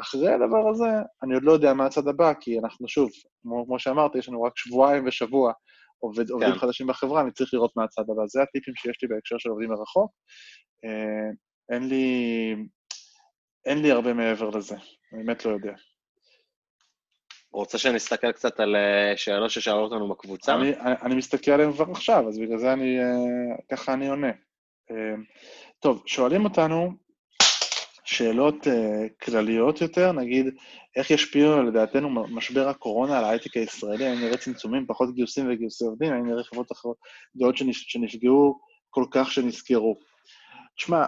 [0.00, 0.88] אחרי הדבר הזה,
[1.22, 3.10] אני עוד לא יודע מה הצד הבא, כי אנחנו שוב,
[3.42, 5.52] כמו, כמו שאמרתי, יש לנו רק שבועיים ושבוע
[6.00, 8.26] עובד, עובדים חדשים בחברה, אני צריך לראות מה הצד הבא.
[8.26, 10.10] זה הטיפים שיש לי בהקשר של עובדים מרחוק.
[10.84, 11.30] אה,
[11.74, 12.54] אין לי,
[13.66, 14.76] אין לי הרבה מעבר לזה,
[15.12, 15.72] אני באמת לא יודע.
[17.52, 20.54] רוצה שנסתכל קצת על אה, שאלות ששאלו אותנו בקבוצה?
[20.54, 24.32] אני, אני, אני מסתכל עליהן כבר עכשיו, אז בגלל זה אני, אה, ככה אני עונה.
[25.80, 26.92] טוב, שואלים אותנו
[28.10, 30.46] שאלות אה, כלליות יותר, נגיד,
[30.96, 34.06] איך ישפיעו לדעתנו משבר הקורונה על ההייטק הישראלי?
[34.06, 36.12] האם נראה צמצומים, פחות גיוסים וגיוסי עובדים?
[36.12, 36.96] האם נראה חברות אחרות
[37.56, 39.96] שנש- שנפגעו כל כך שנסגרו?
[40.76, 41.04] תשמע,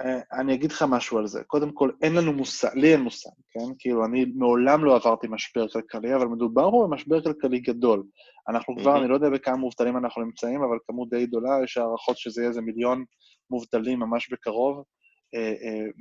[0.00, 1.44] אה, אני אגיד לך משהו על זה.
[1.46, 3.74] קודם כל, אין לנו מושג, לי אין מושג, כן?
[3.78, 8.02] כאילו, אני מעולם לא עברתי משבר כלכלי, אבל מדובר פה במשבר כלכלי גדול.
[8.48, 8.98] אנחנו כבר.
[9.00, 12.48] אני לא יודע בכמה מובטלים אנחנו נמצאים, אבל כמות די גדולה, יש הערכות שזה יהיה
[12.48, 13.04] איזה מיליון
[13.50, 14.82] מובטלים ממש בקרוב,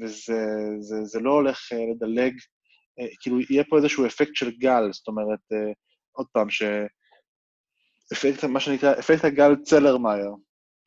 [0.01, 0.45] וזה
[0.79, 2.33] זה, זה לא הולך אה, לדלג,
[2.99, 5.71] אה, כאילו, יהיה פה איזשהו אפקט של גל, זאת אומרת, אה,
[6.11, 6.63] עוד פעם, ש...
[8.13, 10.31] אפקט, מה שנקרא, אפקט הגל צלרמייר.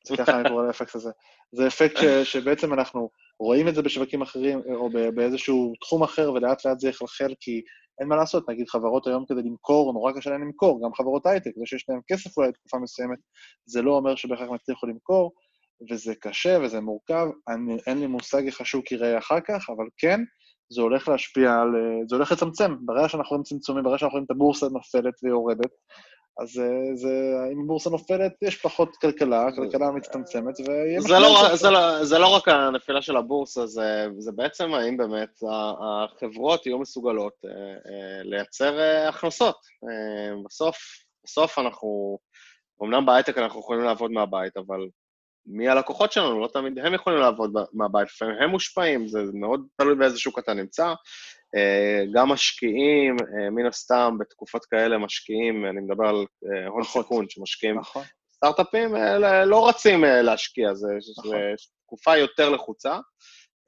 [0.07, 1.11] אז ככה אני קורא לאפקט הזה.
[1.53, 6.65] זה אפקט ש, שבעצם אנחנו רואים את זה בשווקים אחרים, או באיזשהו תחום אחר, ולאט
[6.65, 7.63] לאט זה יחלחל, כי
[8.01, 11.51] אין מה לעשות, נגיד חברות היום כדי למכור, נורא קשה להן למכור, גם חברות הייטק,
[11.57, 13.19] זה שיש להן כסף אולי לתקופה מסוימת,
[13.67, 15.33] זה לא אומר שבהכרח הם יצליחו למכור,
[15.91, 20.21] וזה קשה וזה מורכב, אני, אין לי מושג איך השוק ייראה אחר כך, אבל כן,
[20.73, 21.75] זה הולך להשפיע על...
[21.77, 22.75] אה, זה הולך לצמצם.
[22.81, 25.71] ברגע שאנחנו רואים צמצומים, ברגע שאנחנו רואים את הבורסה נופלת ויורדת,
[26.43, 27.13] אז אה, זה,
[27.53, 32.35] אם הבורסה נופלת, יש פחות כלכלה, הכלכלה מצטמצמת, ויהיה זה לא, זה, לא, זה לא
[32.37, 35.39] רק הנפילה של הבורסה, זה, זה בעצם האם באמת
[35.81, 39.57] החברות יהיו מסוגלות אה, לייצר הכנסות.
[40.47, 40.77] בסוף,
[41.25, 42.19] בסוף אנחנו,
[42.83, 44.89] אמנם בהייטק אנחנו יכולים לעבוד מהבית, אבל
[45.47, 46.41] מי הלקוחות שלנו?
[46.41, 50.55] לא תמיד הם יכולים לעבוד מהבית, לפעמים הם מושפעים, זה מאוד תלוי באיזה שוק אתה
[50.55, 50.95] נמצא.
[51.57, 57.03] אה, גם משקיעים, אה, מן הסתם, בתקופות כאלה משקיעים, אני מדבר על אה, הון נכון.
[57.03, 58.03] סיכון, שמשקיעים נכון.
[58.35, 58.95] סטארט-אפים
[59.47, 61.37] לא- רצים להשקיע, זה, נכון.
[61.87, 62.99] תקופה יותר לחוצה.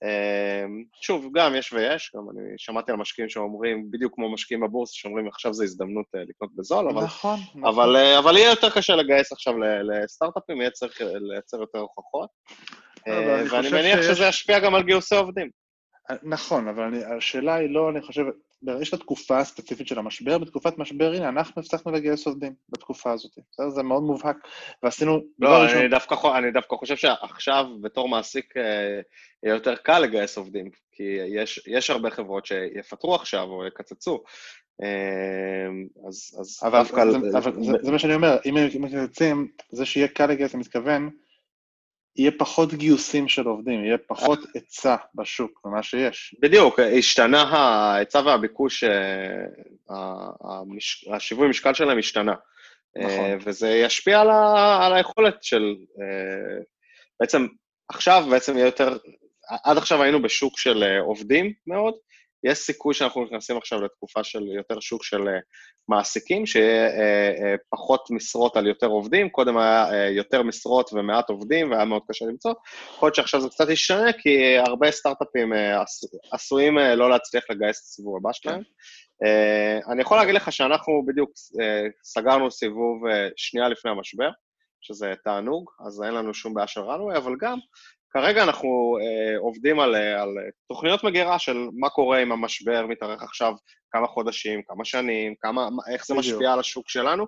[0.04, 0.64] אה,
[1.02, 5.28] שוב, גם יש ויש, גם אני שמעתי על משקיעים שאומרים, בדיוק כמו משקיעים בבורסה, שאומרים
[5.28, 7.64] עכשיו זו הזדמנות אה, לקנות בזול, אבל, נכון, נכון.
[7.64, 12.28] אבל, אה, אבל יהיה יותר קשה לגייס עכשיו לסטארט-אפים, יהיה צריך לייצר יותר הוכחות.
[13.09, 15.50] אה, ואני מניח שיש- שזה ישפיע גם על גיוסי עובדים.
[16.22, 18.22] נכון, אבל אני, השאלה היא לא, אני חושב,
[18.81, 23.33] יש את התקופה הספציפית של המשבר, בתקופת משבר, הנה, אנחנו הצלחנו לגייס עובדים בתקופה הזאת.
[23.53, 23.69] בסדר?
[23.71, 24.37] זה מאוד מובהק,
[24.83, 28.62] ועשינו, לא, ראשון, אני דווקא, חו- אני דווקא חושב שעכשיו, בתור מעסיק, אה,
[29.42, 34.23] יהיה יותר קל לגייס עובדים, כי יש, יש הרבה חברות שיפטרו עכשיו או יקצצו.
[34.83, 37.11] אה, אז, אז אבל, דווקא...
[37.11, 40.61] זה, אבל זה, זה מה שאני אומר, אם הם מקצצים, זה שיהיה קל לגייס, אני
[40.61, 41.11] מתכוון,
[42.18, 46.35] יהיה פחות גיוסים של עובדים, יהיה פחות היצע בשוק ממה שיש.
[46.40, 49.44] בדיוק, השתנה ההיצע והביקוש, אה,
[50.40, 52.35] המש- השיווי משקל שלהם השתנה.
[52.96, 53.11] נכון.
[53.11, 55.74] אה, וזה ישפיע על, ה, על היכולת של...
[56.00, 56.62] אה,
[57.20, 57.46] בעצם,
[57.88, 58.96] עכשיו בעצם יהיה יותר...
[59.64, 61.94] עד עכשיו היינו בשוק של עובדים מאוד,
[62.44, 65.38] יש סיכוי שאנחנו נכנסים עכשיו לתקופה של יותר שוק של אה,
[65.88, 71.70] מעסיקים, שיהיה אה, אה, פחות משרות על יותר עובדים, קודם היה יותר משרות ומעט עובדים,
[71.70, 72.53] והיה מאוד קשה למצוא.
[72.96, 77.85] יכול להיות שעכשיו זה קצת ישתנה, כי הרבה סטארט-אפים עשו- עשויים לא להצליח לגייס את
[77.85, 78.62] הסיבוב הבא שלהם.
[79.25, 81.31] אה, אני יכול להגיד לך שאנחנו בדיוק
[82.05, 83.03] סגרנו סיבוב
[83.37, 84.31] שנייה לפני המשבר,
[84.81, 87.59] שזה תענוג, אז אין לנו שום בעיה של runway, אבל גם
[88.11, 90.29] כרגע אנחנו אה, עובדים על, אה, על
[90.69, 93.53] תוכניות מגירה של מה קורה אם המשבר מתארך עכשיו
[93.90, 96.35] כמה חודשים, כמה שנים, כמה, מה- איך זה בדיוק.
[96.35, 97.27] משפיע על השוק שלנו,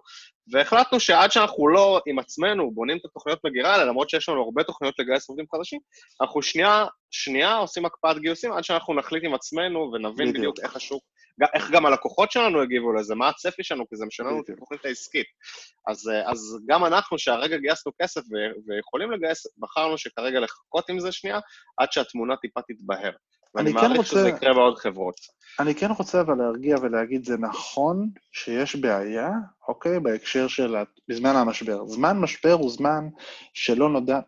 [0.52, 4.62] והחלטנו שעד שאנחנו לא עם עצמנו בונים את התוכניות מגירה האלה, למרות שיש לנו הרבה
[4.64, 5.80] תוכניות לגייס עובדים חדשים,
[6.22, 10.36] אנחנו שנייה, שנייה עושים הקפאת גיוסים עד שאנחנו נחליט עם עצמנו ונבין בדיוק.
[10.36, 11.02] בדיוק איך השוק
[11.54, 14.50] איך גם הלקוחות שלנו הגיבו לזה, מה הצפי שלנו, כי זה משנה לנו את.
[14.50, 15.26] התוכנית העסקית.
[15.88, 21.00] אז, אה, אז גם אנחנו, שהרגע גייסנו כסף ו- ויכולים לגייס, בחרנו שכרגע לחכות עם
[21.00, 21.38] זה שנייה,
[21.78, 23.10] עד שהתמונה טיפה תתבהר.
[23.54, 25.14] ואני אני כן מעריך שזה רוצה- יקרה בעוד חברות.
[25.60, 29.30] אני כן רוצה אבל להרגיע ולהגיד, זה נכון שיש בעיה,
[29.68, 30.76] אוקיי, בהקשר של
[31.08, 31.86] בזמן המשבר.
[31.86, 33.08] זמן משבר הוא זמן
[33.54, 34.20] שלא נודע,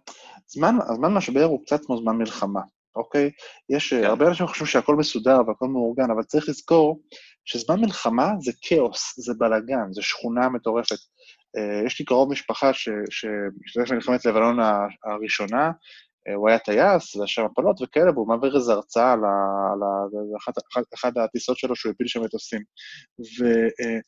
[0.47, 2.61] זמן, הזמן משבר הוא קצת כמו זמן מלחמה,
[2.97, 3.31] אוקיי?
[3.71, 4.05] יש, כן.
[4.05, 7.01] הרבה אנשים חושבים שהכל מסודר והכל מאורגן, אבל צריך לזכור
[7.45, 10.99] שזמן מלחמה זה כאוס, זה בלאגן, זה שכונה מטורפת.
[11.57, 14.59] אה, יש לי קרוב משפחה שהשתתף במלחמת לבנון
[15.05, 15.71] הראשונה,
[16.29, 20.37] אה, הוא היה טייס, והשם הפלות וכאלה, והוא מעביר איזו הרצאה על, ה- על ה-
[20.39, 22.63] אחת, אחת, אחת הטיסות שלו שהוא הפיל שם מטוסים.
[23.21, 23.99] ו, אה,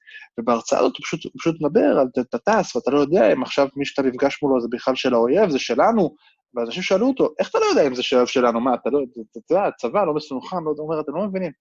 [0.41, 3.69] ובהרצאה הזאת הוא פשוט, הוא פשוט מדבר על אתה טס, ואתה לא יודע אם עכשיו
[3.77, 6.15] מי שאתה נפגש מולו זה בכלל של האויב, זה שלנו,
[6.55, 8.61] ואנשים שאלו אותו, איך אתה לא יודע אם זה של האויב שלנו?
[8.61, 11.53] מה, אתה לא, אתה אתה יודע, הצבא לא מסונכרן, לא, אומר, אתם לא מבינים.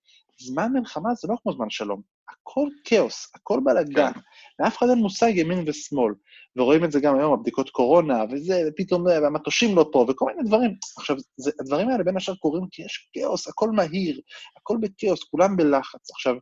[0.41, 2.01] זמן מלחמה זה לא כמו זמן שלום.
[2.29, 4.11] הכל כאוס, הכל בלאגן,
[4.59, 6.13] לאף אחד אין מושג ימין ושמאל.
[6.55, 10.47] ורואים את זה גם היום, הבדיקות קורונה, וזה, ופתאום, אה, והמטושים לא פה, וכל מיני
[10.47, 10.71] דברים.
[10.97, 14.21] עכשיו, זה, הדברים האלה בין השאר קורים כי יש כאוס, הכל מהיר,
[14.57, 16.11] הכל בכאוס, כולם בלחץ.
[16.11, 16.35] עכשיו,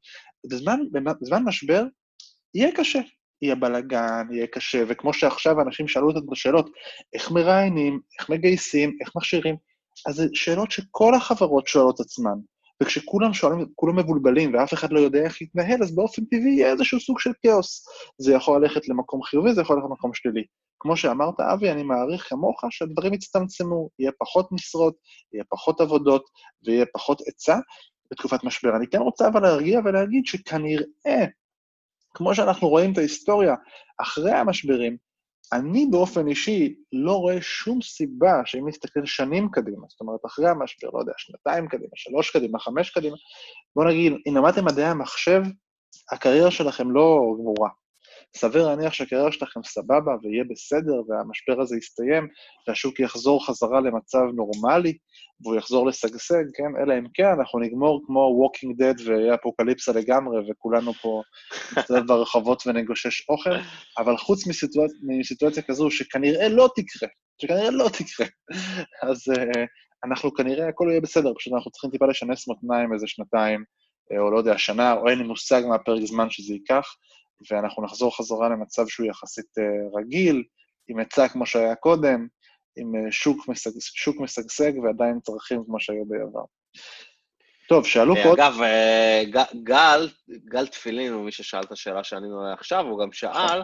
[0.51, 0.79] בזמן,
[1.21, 1.83] בזמן משבר,
[2.53, 2.99] יהיה קשה.
[3.41, 6.69] יהיה בלאגן, יהיה קשה, וכמו שעכשיו אנשים שאלו אותנו את השאלות,
[7.13, 9.55] איך מראיינים, איך מגייסים, איך מכשירים,
[10.07, 12.35] אז זה שאלות שכל החברות שואלות עצמן.
[12.83, 16.99] וכשכולם שואלים, כולם מבולבלים ואף אחד לא יודע איך להתנהל, אז באופן טבעי יהיה איזשהו
[16.99, 17.85] סוג של כאוס.
[18.17, 20.43] זה יכול ללכת למקום חיובי, זה יכול ללכת למקום שלילי.
[20.79, 24.95] כמו שאמרת, אבי, אני מעריך כמוך שהדברים יצטמצמו, יהיה פחות משרות,
[25.33, 26.23] יהיה פחות עבודות
[26.65, 27.59] ויהיה פחות היצע
[28.11, 28.75] בתקופת משבר.
[28.75, 31.25] אני כן רוצה אבל להרגיע ולהגיד שכנראה,
[32.19, 33.55] כמו שאנחנו רואים את ההיסטוריה
[33.97, 34.97] אחרי המשברים,
[35.53, 40.89] אני באופן אישי לא רואה שום סיבה שאם נסתכל שנים קדימה, זאת אומרת, אחרי המשבר,
[40.93, 43.15] לא יודע, שנתיים קדימה, שלוש קדימה, חמש קדימה,
[43.75, 45.41] בוא נגיד, אם למדתם מדעי המחשב,
[46.11, 47.69] הקריירה שלכם לא גמורה.
[48.35, 52.27] סביר להניח שהקריירה שלכם סבבה ויהיה בסדר, והמשבר הזה יסתיים,
[52.67, 54.97] והשוק יחזור חזרה למצב נורמלי,
[55.41, 56.81] והוא יחזור לשגשג, כן?
[56.81, 61.21] אלא אם כן, אנחנו נגמור כמו Walking Dead ויהיה אפוקליפסה לגמרי, וכולנו פה
[61.77, 63.55] נסתובב ברחובות ונגושש אוכל,
[63.97, 64.91] אבל חוץ מסיטואצ...
[65.03, 67.09] מסיטואציה כזו שכנראה לא תקרה,
[67.41, 68.27] שכנראה לא תקרה,
[69.09, 69.59] אז uh,
[70.05, 73.63] אנחנו כנראה, הכל יהיה בסדר, פשוט אנחנו צריכים טיפה לשנס מותניים איזה שנתיים,
[74.11, 76.95] אה, או לא יודע, שנה, או אין לי מושג מה הפרק זמן שזה ייקח,
[77.51, 80.43] ואנחנו נחזור חזרה למצב שהוא יחסית uh, רגיל,
[80.87, 82.27] עם היצע כמו שהיה קודם,
[82.77, 83.71] עם uh, שוק, משג...
[83.79, 86.43] שוק משגשג ועדיין צרכים כמו שהיו בעבר.
[87.69, 88.33] טוב, שאלו פה...
[88.33, 90.09] אגב, אה, ג- גל,
[90.45, 93.61] גל תפילין הוא מי ששאל את השאלה שענינו עליה עכשיו, הוא גם שאל,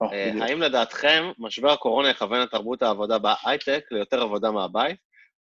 [0.00, 0.44] או, אה, בדיוק.
[0.44, 4.96] האם לדעתכם משבר הקורונה יכוון את תרבות העבודה בהייטק ליותר עבודה מהבית,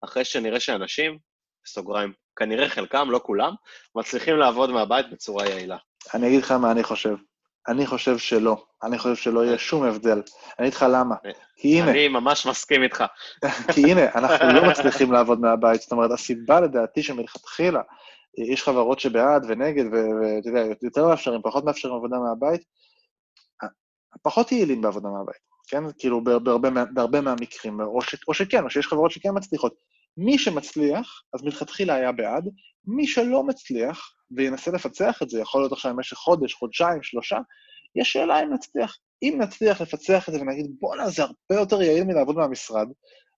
[0.04, 1.18] אחרי שנראה שאנשים,
[1.64, 3.54] בסוגריים, כנראה חלקם, לא כולם,
[3.94, 5.76] מצליחים לעבוד מהבית בצורה יעילה?
[6.14, 7.14] אני אגיד לך מה אני חושב.
[7.68, 8.64] אני חושב שלא.
[8.82, 10.22] אני חושב שלא יהיה שום הבדל.
[10.58, 11.14] אני אגיד לך למה.
[11.56, 13.04] כי הנה, אני ממש מסכים איתך.
[13.74, 15.80] כי הנה, אנחנו לא מצליחים לעבוד מהבית.
[15.80, 17.80] זאת אומרת, הסיבה לדעתי שמלכתחילה
[18.38, 22.62] יש חברות שבעד ונגד, ואתה יודע, יותר מאפשרים, פחות מאפשרים עבודה מהבית,
[24.22, 25.84] פחות יעילים בעבודה מהבית, כן?
[25.98, 29.74] כאילו, בהרבה, בהרבה מהמקרים, או, ש, או שכן, או שיש חברות שכן מצליחות.
[30.16, 32.48] מי שמצליח, אז מלכתחילה היה בעד,
[32.84, 37.38] מי שלא מצליח וינסה לפצח את זה, יכול להיות עכשיו במשך חודש, חודשיים, שלושה,
[37.96, 38.98] יש שאלה אם נצליח.
[39.22, 42.88] אם נצליח לפצח את זה ונגיד, בואנה, זה הרבה יותר יעיל מלעבוד מהמשרד,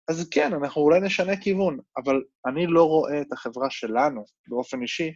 [0.08, 5.10] אז כן, אנחנו אולי נשנה כיוון, אבל אני לא רואה את החברה שלנו באופן אישי,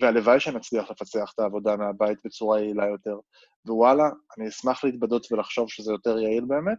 [0.00, 3.18] והלוואי שנצליח לפצח את העבודה מהבית בצורה יעילה יותר.
[3.66, 4.04] ווואלה,
[4.38, 6.78] אני אשמח להתבדות ולחשוב שזה יותר יעיל באמת.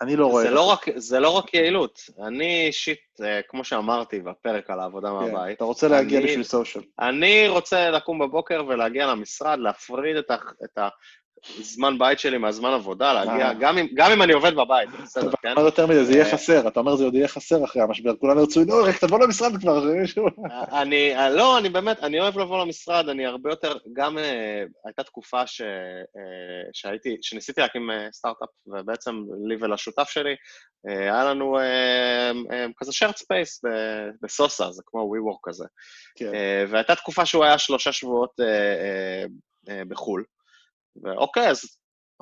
[0.00, 0.44] אני לא רואה...
[0.44, 2.00] זה לא, רק, זה לא רק יעילות.
[2.26, 6.44] אני אישית, אה, כמו שאמרתי בפרק על העבודה כן, מהבית, אתה רוצה להגיע אני- בשביל
[6.44, 6.84] סושיאל.
[7.00, 10.78] אני רוצה לקום בבוקר ולהגיע למשרד, להפריד את, ה, את
[11.58, 13.54] הזמן בית שלי מהזמן עבודה, להגיע, אה.
[13.54, 15.52] גם אם, גם אם אני עובד בבית, בסדר, כן?
[15.52, 17.82] אתה אומר יותר מזה, זה יהיה אה, חסר, אתה אומר זה עוד יהיה חסר אחרי
[17.82, 20.26] המשבר, כולם ירצו, לא, רק תבוא למשרד כבר, זה מישהו...
[20.82, 25.46] אני, לא, אני באמת, אני אוהב לבוא למשרד, אני הרבה יותר, גם אה, הייתה תקופה
[25.46, 29.12] ש, אה, שהייתי, שניסיתי להקים אה, סטארט-אפ, ובעצם
[29.48, 30.34] לי ולשותף שלי,
[30.88, 35.64] אה, היה לנו אה, אה, כזה shared space ב- בסוסה, זה כמו WeWork כזה.
[36.16, 36.34] כן.
[36.34, 39.24] אה, והייתה תקופה שהוא היה שלושה שבועות אה, אה,
[39.68, 40.24] אה, בחו"ל.
[41.02, 41.60] ואוקיי, אז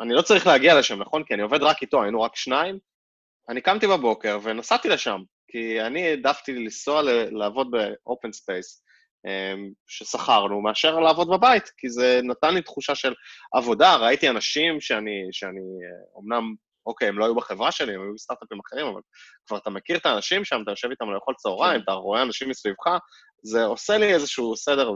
[0.00, 1.24] אני לא צריך להגיע לשם, נכון?
[1.24, 2.78] כי אני עובד רק איתו, היינו רק שניים.
[3.48, 8.88] אני קמתי בבוקר ונסעתי לשם, כי אני העדפתי לנסוע לעבוד ב-open space
[9.26, 9.54] אה,
[9.86, 13.14] ששכרנו, מאשר לעבוד בבית, כי זה נתן לי תחושה של
[13.54, 13.96] עבודה.
[13.96, 15.60] ראיתי אנשים שאני, שאני
[16.14, 16.54] אומנם,
[16.86, 19.00] אוקיי, הם לא היו בחברה שלי, הם היו בסטארט-אפים אחרים, אבל
[19.46, 21.80] כבר אתה מכיר את האנשים שם, אתה יושב איתם לאכול צהריים.
[21.80, 22.86] אתה רואה אנשים מסביבך,
[23.42, 24.94] זה עושה לי איזשהו סדר אה,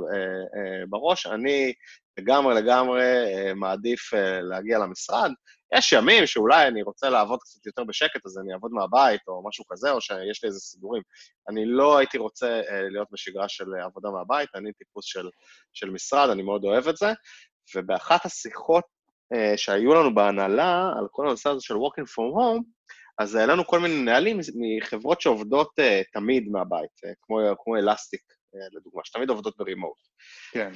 [0.57, 1.73] אה, בראש, אני
[2.19, 5.31] לגמרי לגמרי אה, מעדיף אה, להגיע למשרד.
[5.77, 9.65] יש ימים שאולי אני רוצה לעבוד קצת יותר בשקט, אז אני אעבוד מהבית או משהו
[9.69, 11.03] כזה, או שיש לי איזה סידורים.
[11.49, 15.29] אני לא הייתי רוצה אה, להיות בשגרה של עבודה מהבית, אני טיפוס של,
[15.73, 17.13] של משרד, אני מאוד אוהב את זה.
[17.75, 18.85] ובאחת השיחות
[19.57, 22.63] שהיו לנו בהנהלה, על כל הנושא הזה של working from home,
[23.19, 25.71] אז העלינו כל מיני נהלים מחברות שעובדות
[26.13, 26.91] תמיד מהבית,
[27.23, 28.23] כמו, כמו אלסטיק,
[28.73, 29.99] לדוגמה, שתמיד עובדות ברימוט.
[30.53, 30.71] כן.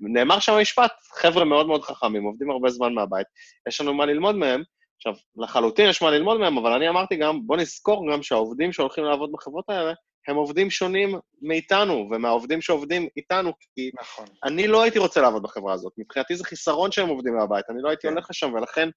[0.00, 3.26] ונאמר שם משפט, חבר'ה מאוד מאוד חכמים, עובדים הרבה זמן מהבית,
[3.68, 4.62] יש לנו מה ללמוד מהם.
[4.96, 9.04] עכשיו, לחלוטין יש מה ללמוד מהם, אבל אני אמרתי גם, בוא נזכור גם שהעובדים שהולכים
[9.04, 9.92] לעבוד בחברות האלה,
[10.28, 14.26] הם עובדים שונים מאיתנו ומהעובדים שעובדים איתנו, כי נכון.
[14.44, 15.92] אני לא הייתי רוצה לעבוד בחברה הזאת.
[15.98, 18.12] מבחינתי זה חיסרון שהם עובדים מהבית, אני לא הייתי כן.
[18.12, 18.88] הולך לשם, ולכן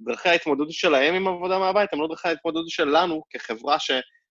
[0.00, 3.78] דרכי ההתמודדות שלהם עם עבודה מהבית הם לא דרכי ההתמודדות שלנו כחברה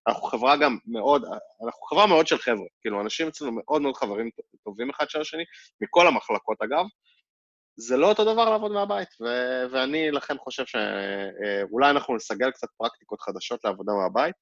[0.08, 1.26] שאנחנו חברה גם מאוד,
[1.66, 2.66] אנחנו חברה מאוד של חבר'ה.
[2.82, 4.30] כאילו, אנשים אצלנו מאוד מאוד חברים
[4.64, 5.44] טובים אחד של השני,
[5.82, 6.86] מכל המחלקות אגב.
[7.80, 13.22] זה לא אותו דבר לעבוד מהבית, ו- ואני לכן חושב שאולי אנחנו נסגל קצת פרקטיקות
[13.22, 14.36] חדשות לעבודה מהבית,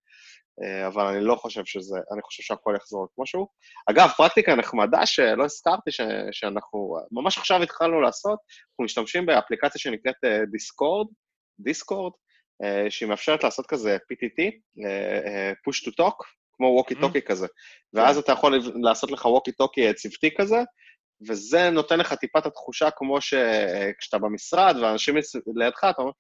[0.87, 3.47] אבל אני לא חושב שזה, אני חושב שהכל יחזור כמו שהוא.
[3.89, 6.01] אגב, פרקטיקה נחמדה שלא הזכרתי ש-
[6.31, 8.39] שאנחנו, ממש עכשיו התחלנו לעשות,
[8.71, 10.15] אנחנו משתמשים באפליקציה שנקראת
[10.51, 11.07] דיסקורד,
[11.59, 12.13] דיסקורד,
[12.89, 14.51] שהיא מאפשרת לעשות כזה PTT,
[15.69, 16.23] push to talk,
[16.57, 17.21] כמו ווקי טוקי mm-hmm.
[17.21, 17.47] כזה,
[17.93, 20.63] ואז אתה יכול לעשות לך ווקי טוקי צוותי כזה,
[21.27, 25.15] וזה נותן לך טיפה את התחושה כמו שכשאתה במשרד ואנשים
[25.55, 26.11] לידך, אתה אומר,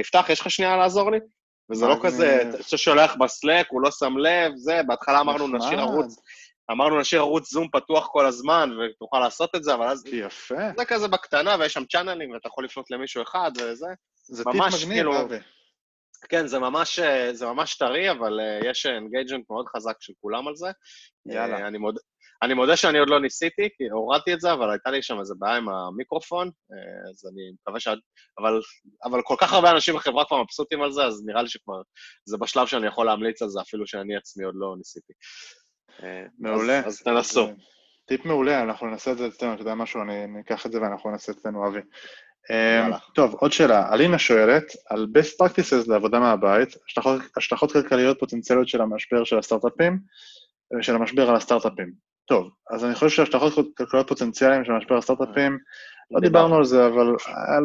[0.00, 1.18] יפתח, יש לך שנייה לעזור לי?
[1.70, 5.80] וזה לא כזה, אתה שולח ב Slack, הוא לא שם לב, זה, בהתחלה אמרנו נשאיר
[5.80, 6.16] ערוץ,
[6.70, 10.06] אמרנו נשאיר ערוץ זום פתוח כל הזמן, ותוכל לעשות את זה, אבל אז...
[10.06, 10.54] יפה.
[10.76, 13.86] זה כזה בקטנה, ויש שם צ'אנלים, ואתה יכול לפנות למישהו אחד, וזה...
[14.28, 15.38] זה טיפ מגניב, כאילו, אבי.
[16.28, 17.00] כן, זה ממש,
[17.32, 20.68] זה ממש טרי, אבל uh, יש engagement מאוד חזק של כולם על זה.
[21.26, 21.58] יאללה.
[21.58, 21.98] Uh, אני, מוד,
[22.42, 25.34] אני מודה שאני עוד לא ניסיתי, כי הורדתי את זה, אבל הייתה לי שם איזה
[25.38, 27.88] בעיה עם המיקרופון, uh, אז אני מקווה ש...
[28.38, 28.60] אבל,
[29.04, 31.82] אבל כל כך הרבה אנשים בחברה כבר מבסוטים על זה, אז נראה לי שכבר
[32.24, 35.12] זה בשלב שאני יכול להמליץ על זה, אפילו שאני עצמי עוד לא ניסיתי.
[35.98, 36.02] Uh,
[36.38, 36.78] מעולה.
[36.86, 37.48] אז, תנסו.
[38.06, 41.10] טיפ מעולה, אנחנו נעשה את זה אצלנו, אתה יודע משהו, אני אקח את זה ואנחנו
[41.10, 41.80] נעשה אצלנו, אבי.
[42.50, 43.92] אמ, טוב, עוד שאלה.
[43.92, 49.98] אלינה שואלת על best practices לעבודה מהבית, השלכות, השלכות כלכליות פוטנציאליות של המשבר של הסטארט-אפים,
[50.80, 51.92] של המשבר על הסטארט-אפים.
[52.26, 55.58] טוב, אז אני חושב שהשלכות כלכליות פוטנציאליים של המשבר הסטארט-אפים,
[56.10, 57.06] לא דיברנו על זה, אבל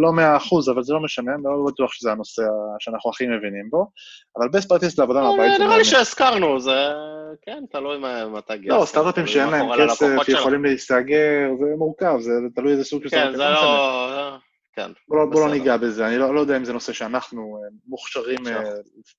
[0.01, 2.43] לא מאה אחוז, אבל זה לא משנה, לא בטוח שזה הנושא
[2.79, 3.91] שאנחנו הכי מבינים בו,
[4.37, 5.59] אבל best practices לעבודה מהבית...
[5.59, 6.93] נראה לי שהזכרנו, זה...
[7.41, 7.97] כן, תלוי
[8.33, 8.79] מתי גייסת.
[8.79, 13.31] לא, סטארט-אפים שאין להם כסף, יכולים להסתגר, זה מורכב, זה תלוי איזה סוג של סטארט-אפים.
[13.31, 14.37] כן, זה לא...
[14.73, 14.91] כן.
[15.07, 17.69] בוא, לא- בוא לא ניגע בזה, אני לא, לא יודע אם זה נושא שאנחנו אה,
[17.87, 18.39] מוכשרים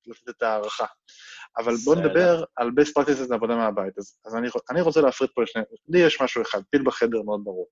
[0.07, 0.87] לתת את ההערכה.
[1.59, 3.99] אבל בואו נדבר על best practices לעבודה מהבית.
[3.99, 5.62] אז, אז אני, אני רוצה להפריד פה לשני...
[5.89, 7.66] לי יש משהו אחד, פיל בחדר מאוד ברור.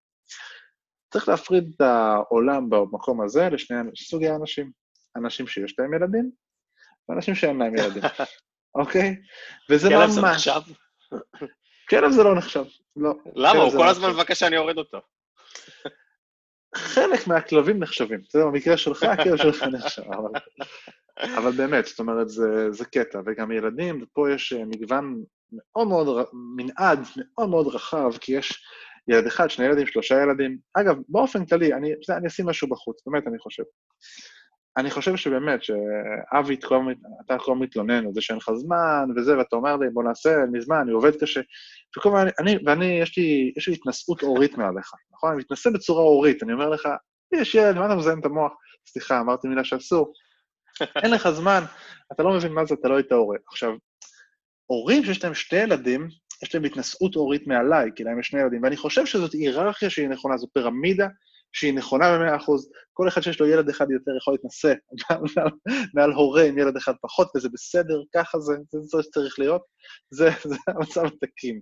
[1.13, 4.71] צריך להפריד את העולם במקום הזה לשני סוגי אנשים.
[5.17, 6.31] אנשים שיש להם ילדים,
[7.09, 8.03] ואנשים שאין להם ילדים,
[8.81, 9.17] אוקיי?
[9.71, 9.99] וזה ממש...
[9.99, 10.61] כלב זה נחשב?
[11.89, 12.65] כלב זה לא נחשב,
[12.97, 13.15] לא.
[13.35, 13.59] למה?
[13.59, 15.01] הוא כל לא הזמן מבקש שאני אוריד אותו.
[16.77, 18.21] חלק מהכלבים נחשבים.
[18.33, 20.03] זה במקרה שלך, הכלב שלך נחשב.
[20.03, 20.41] אבל,
[21.39, 23.21] אבל באמת, זאת אומרת, זה, זה קטע.
[23.27, 28.65] וגם ילדים, ופה יש אה, מגוון מאוד מאוד, מנעד מאוד מאוד רחב, כי יש
[29.09, 30.59] ילד אחד, שני ילדים, שלושה ילדים.
[30.75, 33.63] אגב, באופן כללי, אני, אני אשים משהו בחוץ, באמת, אני חושב.
[34.77, 36.55] אני חושב שבאמת, שאבי,
[37.27, 40.51] אתה כבר מתלונן על זה שאין לך זמן וזה, ואתה אומר לי, בוא נעשה, אין
[40.53, 41.41] לי זמן, אני עובד קשה.
[41.99, 45.31] וכל הזמן, אני, ואני, יש לי, יש לי התנשאות הורית מעליך, נכון?
[45.31, 46.89] אני מתנשא בצורה הורית, אני אומר לך,
[47.35, 48.53] יש ילד, מה אתה מזיין את המוח?
[48.87, 50.13] סליחה, אמרתי מילה שאסור.
[51.03, 51.63] אין לך זמן,
[52.13, 53.37] אתה לא מבין מה זה, אתה לא היית הורה.
[53.49, 53.73] עכשיו,
[54.67, 56.09] הורים שיש להם שתי ילדים,
[56.43, 60.09] יש להם התנשאות הורית מעליי, כי להם יש שני ילדים, ואני חושב שזאת היררכיה שהיא
[60.09, 61.07] נכונה, זו פירמידה
[61.53, 64.75] שהיא נכונה במאה אחוז, כל אחד שיש לו ילד אחד יותר יכול להתנשא
[65.95, 69.63] מעל, הורה עם ילד אחד פחות, וזה בסדר, ככה זה, זה זה שצריך להיות,
[70.11, 71.61] זה, זה המצב התקין.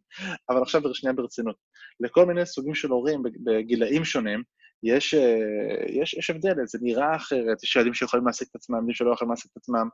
[0.48, 1.56] אבל עכשיו שנייה ברצינות.
[2.00, 4.42] לכל מיני סוגים של הורים בגילאים שונים,
[4.82, 8.94] יש, אה, יש, יש הבדל, זה נראה אחרת, יש ילדים שיכולים להעסיק את עצמם, ילדים
[8.94, 9.88] שלא יכולים להעסיק את עצמם,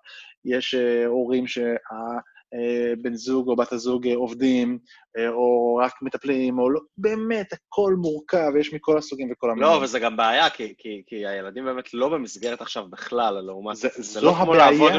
[0.44, 1.74] יש אה, הורים שה...
[2.54, 4.78] אה, בן זוג או בת הזוג אה, עובדים,
[5.18, 9.70] אה, או רק מטפלים, או לא, באמת, הכל מורכב, יש מכל הסוגים וכל המינים.
[9.70, 13.76] לא, וזה גם בעיה, כי, כי, כי הילדים באמת לא במסגרת עכשיו בכלל, לעומת...
[13.76, 14.70] זה, זה זו לא הבעיה.
[14.70, 14.92] לעבוד...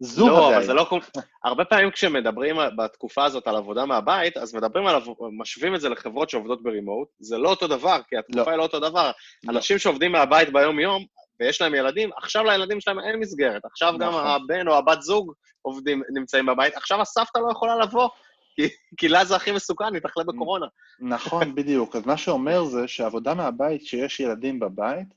[0.00, 0.56] זו לא, הבעיה.
[0.56, 0.86] אבל זה לא...
[1.44, 5.02] הרבה פעמים כשמדברים בתקופה הזאת על עבודה מהבית, אז מדברים על...
[5.38, 8.50] משווים את זה לחברות שעובדות ברימוט, זה לא אותו דבר, כי התקופה לא.
[8.50, 9.10] היא לא אותו דבר.
[9.44, 9.52] לא.
[9.52, 11.04] אנשים שעובדים מהבית ביום-יום,
[11.40, 13.64] ויש להם ילדים, עכשיו לילדים שלהם אין מסגרת.
[13.64, 14.00] עכשיו נכון.
[14.00, 15.32] גם הבן או הבת זוג
[15.62, 16.76] עובדים, נמצאים בבית.
[16.76, 18.08] עכשיו הסבתא לא יכולה לבוא,
[18.56, 20.66] כי, כי לה זה הכי מסוכן, היא תחלה בקורונה.
[21.00, 21.96] נכון, בדיוק.
[21.96, 25.08] אז מה שאומר זה שעבודה מהבית, שיש ילדים בבית,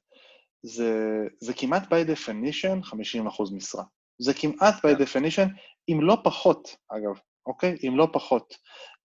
[0.63, 2.89] זה, זה כמעט by definition
[3.29, 3.83] 50% משרה.
[4.19, 5.03] זה כמעט by כן.
[5.03, 5.49] definition,
[5.89, 7.77] אם לא פחות, אגב, אוקיי?
[7.87, 8.55] אם לא פחות.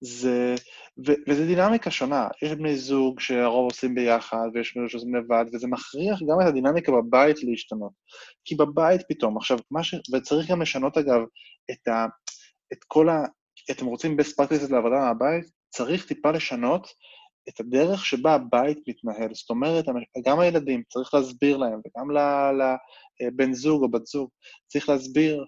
[0.01, 0.55] זה,
[1.07, 2.27] ו, וזה דינמיקה שונה.
[2.43, 6.47] יש בני זוג שהרוב עושים ביחד, ויש בני זוג שעושים לבד, וזה מכריח גם את
[6.47, 7.91] הדינמיקה בבית להשתנות.
[8.45, 9.95] כי בבית פתאום, עכשיו, מה ש...
[10.13, 11.21] וצריך גם לשנות, אגב,
[11.71, 12.05] את, ה,
[12.73, 13.23] את כל ה...
[13.71, 15.45] אתם רוצים best practices לעבודה מהבית?
[15.69, 16.87] צריך טיפה לשנות
[17.49, 19.33] את הדרך שבה הבית מתנהל.
[19.33, 19.85] זאת אומרת,
[20.25, 22.07] גם הילדים, צריך להסביר להם, וגם
[23.21, 24.29] לבן זוג או בת זוג,
[24.67, 25.45] צריך להסביר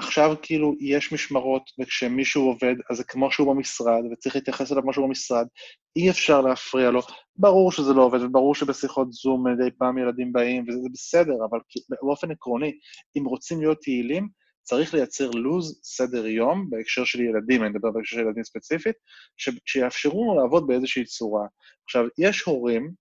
[0.00, 4.92] שעכשיו כאילו יש משמרות, וכשמישהו עובד, אז זה כמו שהוא במשרד, וצריך להתייחס אליו כמו
[4.92, 5.46] שהוא במשרד,
[5.96, 7.00] אי אפשר להפריע לו.
[7.36, 11.58] ברור שזה לא עובד, וברור שבשיחות זום מדי פעם ילדים באים, וזה בסדר, אבל
[12.02, 12.72] באופן עקרוני,
[13.18, 14.28] אם רוצים להיות יעילים,
[14.62, 18.96] צריך לייצר לו"ז, סדר יום, בהקשר של ילדים, אני מדבר בהקשר של ילדים ספציפית,
[19.36, 19.48] ש...
[19.66, 21.46] שיאפשרו לנו לעבוד באיזושהי צורה.
[21.84, 22.92] עכשיו, יש הורים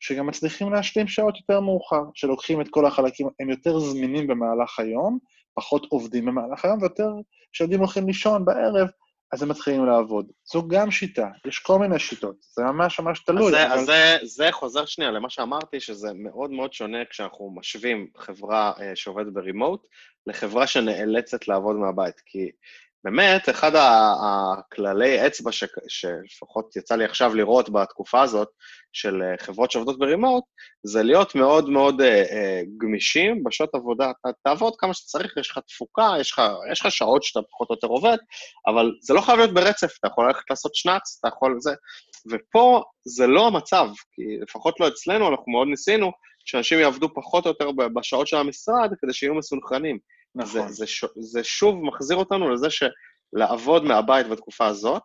[0.00, 5.18] שגם מצליחים להשלים שעות יותר מאוחר, שלוקחים את כל החלקים, הם יותר זמינים במהלך היום,
[5.54, 7.10] פחות עובדים במהלך היום, ויותר
[7.52, 8.88] כשילדים הולכים לישון בערב,
[9.32, 10.26] אז הם מתחילים לעבוד.
[10.52, 13.46] זו גם שיטה, יש כל מיני שיטות, זה ממש ממש תלוי.
[13.46, 13.74] אז, זה, אבל...
[13.74, 18.96] אז זה, זה חוזר שנייה למה שאמרתי, שזה מאוד מאוד שונה כשאנחנו משווים חברה אה,
[18.96, 19.86] שעובדת ברימוט
[20.26, 22.20] לחברה שנאלצת לעבוד מהבית.
[22.26, 22.50] כי
[23.04, 28.48] באמת, אחד הכללי אצבע ש, שלפחות יצא לי עכשיו לראות בתקופה הזאת,
[28.92, 30.44] של אה, חברות שעובדות ברימוט,
[30.82, 34.10] זה להיות מאוד מאוד אה, אה, גמישים בשעות עבודה.
[34.10, 36.42] אתה תעבוד כמה שצריך, יש לך תפוקה, יש לך,
[36.72, 38.16] יש לך שעות שאתה פחות או יותר עובד,
[38.66, 41.74] אבל זה לא חייב להיות ברצף, אתה יכול ללכת לעשות שנץ, אתה יכול זה.
[42.30, 46.12] ופה זה לא המצב, כי לפחות לא אצלנו, אנחנו מאוד ניסינו
[46.44, 49.98] שאנשים יעבדו פחות או יותר בשעות של המשרד כדי שיהיו מסונכרנים.
[50.34, 50.68] נכון.
[50.68, 55.02] זה, זה, זה שוב מחזיר אותנו לזה שלעבוד מהבית בתקופה הזאת,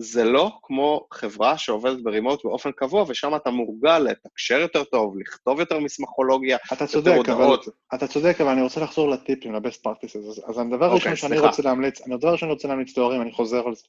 [0.00, 5.60] זה לא כמו חברה שעובדת ברימוט באופן קבוע, ושם אתה מורגל לתקשר יותר טוב, לכתוב
[5.60, 7.56] יותר מסמכולוגיה, אתה צודק, אבל,
[7.94, 10.18] אתה צודק, אבל אני רוצה לחזור לטיפים, ל-best practices.
[10.18, 11.38] אז, אז הדבר הראשון okay, שאני.
[11.38, 13.82] רוצה להמליץ, הדבר הראשון שאני רוצה להמליץ להורים, אני חוזר על זה.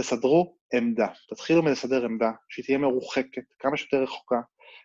[0.00, 4.40] תסדרו עמדה, תתחילו מלסדר עמדה, שהיא תהיה מרוחקת, כמה שיותר רחוקה,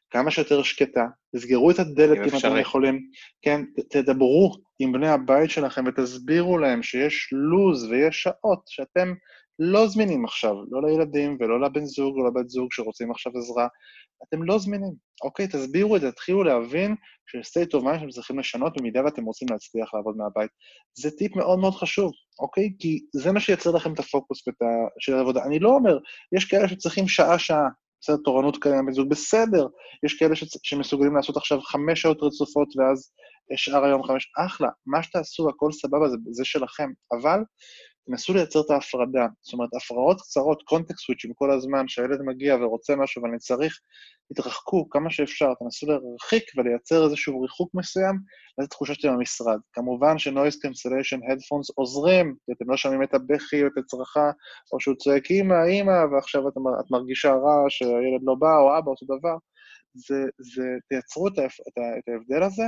[0.09, 1.05] כמה שיותר שקטה,
[1.35, 3.09] תסגרו את הדלת אם אתם יכולים,
[3.41, 9.13] כן, תדברו עם בני הבית שלכם ותסבירו להם שיש לו"ז ויש שעות שאתם
[9.59, 13.67] לא זמינים עכשיו, לא לילדים ולא לבן זוג או לבת זוג שרוצים עכשיו עזרה,
[14.27, 14.93] אתם לא זמינים.
[15.23, 16.95] אוקיי, תסבירו את זה, תתחילו להבין
[17.25, 20.51] ש-state of mind שאתם צריכים לשנות במידה ואתם רוצים להצליח לעבוד מהבית.
[20.99, 22.73] זה טיפ מאוד מאוד חשוב, אוקיי?
[22.79, 24.65] כי זה מה שייצר לכם את הפוקוס ואת ה...
[24.99, 25.43] של העבודה.
[25.43, 25.97] אני לא אומר,
[26.35, 27.67] יש כאלה שצריכים שעה-שעה,
[28.07, 29.67] בסדר, תורנות בן זוג, בסדר.
[30.05, 30.43] יש כאלה ש...
[30.63, 33.11] שמסוגלים לעשות עכשיו חמש שעות רצופות ואז
[33.55, 34.69] שאר היום חמש, אחלה.
[34.85, 36.89] מה שתעשו, הכל סבבה, זה, זה שלכם.
[37.19, 37.39] אבל
[38.07, 39.27] תנסו לייצר את ההפרדה.
[39.41, 43.79] זאת אומרת, הפרעות קצרות, קונטקסט סוויצ'ים כל הזמן, שהילד מגיע ורוצה משהו ואני צריך,
[44.33, 48.15] תתרחקו כמה שאפשר, תנסו להרחיק ולייצר איזשהו ריחוק מסוים,
[48.57, 49.59] לאיזו תחושה שאתם במשרד.
[49.73, 54.31] כמובן שנויס קנסליישן הדפונס עוזרים, כי אתם לא שומעים את הבכי או את הצרחה,
[54.73, 58.89] או שהוא צועק אימא, אימא, ועכשיו את, את מרגישה רע שהילד לא בא, או אבא,
[58.91, 59.37] אותו דבר.
[59.93, 62.63] זה, זה, תייצרו את, את, את ההבדל הזה,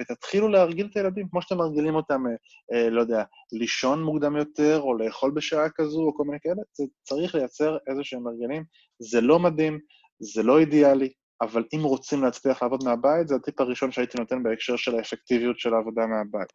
[0.00, 2.32] ותתחילו להרגיל את הילדים כמו שאתם מרגילים אותם, אה,
[2.72, 3.22] אה, לא יודע,
[3.52, 8.04] לישון מוקדם יותר, או לאכול בשעה כזו, או כל מיני כאלה, זה צריך לייצר איזה
[8.04, 8.64] שהם הרגלים.
[8.98, 9.78] זה לא מדהים,
[10.20, 14.76] זה לא אידיאלי, אבל אם רוצים להצליח לעבוד מהבית, זה הטיפ הראשון שהייתי נותן בהקשר
[14.76, 16.52] של האפקטיביות של העבודה מהבית.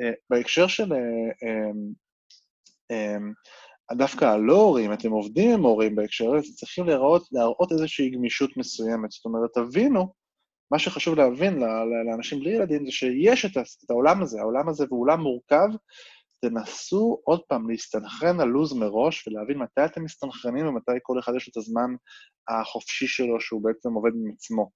[0.00, 0.92] אה, בהקשר של...
[0.92, 0.98] אה,
[1.42, 1.70] אה,
[2.90, 3.16] אה,
[3.96, 9.10] דווקא הלא הורים, אתם עובדים עם הורים בהקשר הזה, צריכים להראות, להראות איזושהי גמישות מסוימת.
[9.10, 10.12] זאת אומרת, תבינו
[10.70, 11.58] מה שחשוב להבין
[12.06, 13.56] לאנשים בלי ילדים זה שיש את,
[13.90, 15.68] העולם הזה, העולם הזה הוא עולם מורכב,
[16.40, 21.48] תנסו עוד פעם להסתנכרן על לו"ז מראש ולהבין מתי אתם מסתנכרנים ומתי כל אחד יש
[21.48, 21.90] את הזמן
[22.48, 24.70] החופשי שלו שהוא בעצם עובד עם עצמו.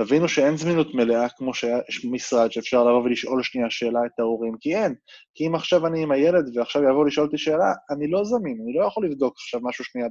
[0.00, 4.76] תבינו שאין זמינות מלאה כמו שיש משרד שאפשר לבוא ולשאול שנייה שאלה את ההורים, כי
[4.76, 4.94] אין.
[5.34, 8.78] כי אם עכשיו אני עם הילד ועכשיו יבוא לשאול אותי שאלה, אני לא זמין, אני
[8.78, 10.08] לא יכול לבדוק עכשיו משהו שנייה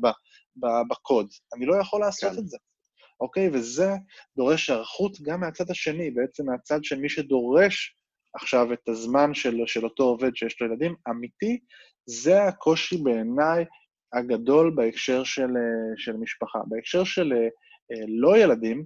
[0.90, 1.28] בקוד.
[1.56, 2.38] אני לא יכול לעשות כן.
[2.40, 2.58] את זה.
[3.22, 3.50] אוקיי?
[3.54, 3.90] וזה
[4.38, 7.98] דורש היערכות גם מהצד השני, בעצם מהצד של מי שדורש
[8.34, 11.60] עכשיו את הזמן של, של אותו עובד שיש לו ילדים, אמיתי,
[12.06, 13.66] זה הקושי בעיניי
[14.14, 15.50] הגדול בהקשר של,
[15.98, 16.60] של משפחה.
[16.68, 18.86] בהקשר של אה, לא ילדים,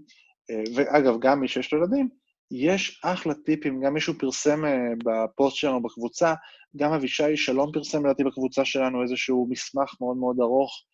[0.51, 2.09] אה, ואגב, גם מי שיש לו ילדים,
[2.51, 6.33] יש אחלה טיפים, גם מישהו פרסם אה, בפוסט שלנו בקבוצה,
[6.77, 10.90] גם אבישי שלום פרסם לדעתי בקבוצה שלנו איזשהו מסמך מאוד מאוד ארוך אה,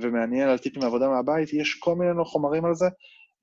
[0.00, 2.86] ומעניין על טיפים מעבודה מהבית, יש כל מיני חומרים על זה.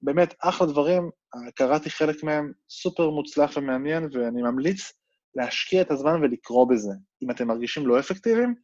[0.02, 1.10] באמת, אחלה דברים,
[1.56, 4.94] קראתי חלק מהם, סופר מוצלח ומעניין, ואני ממליץ
[5.36, 6.92] להשקיע את הזמן ולקרוא בזה.
[7.24, 8.56] אם אתם מרגישים לא אפקטיביים,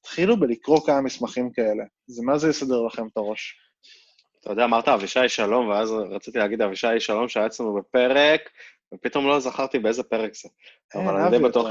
[0.00, 1.84] תתחילו בלקרוא כמה מסמכים כאלה.
[2.06, 3.56] זה מה זה יסדר לכם את הראש.
[4.40, 8.40] אתה יודע, אמרת אבישי שלום, ואז רציתי להגיד אבישי שלום שהיה אצלנו בפרק,
[8.94, 10.48] ופתאום לא זכרתי באיזה פרק זה.
[10.94, 11.68] אבל אני די בטוח,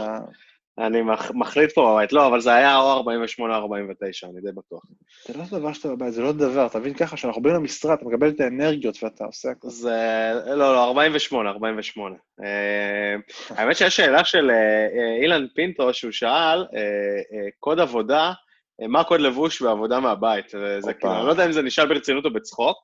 [0.79, 1.01] אני
[1.33, 4.81] מחליט פה בבית, לא, אבל זה היה או 48 או 49, אני די בטוח.
[5.27, 8.05] זה לא דבר שאתה בבית, זה לא דבר, אתה מבין ככה, שאנחנו באים למשרד, אתה
[8.05, 9.69] מקבל את האנרגיות ואתה עושה הכל.
[9.69, 12.15] זה, לא, לא, 48, 48.
[12.43, 13.15] אה,
[13.49, 18.31] האמת שיש שאלה של אה, אילן פינטו, שהוא שאל, אה, קוד עבודה,
[18.89, 20.49] מה קוד לבוש בעבודה מהבית?
[20.79, 22.77] זה כאילו, אני לא יודע אם זה נשאל ברצינות או בצחוק,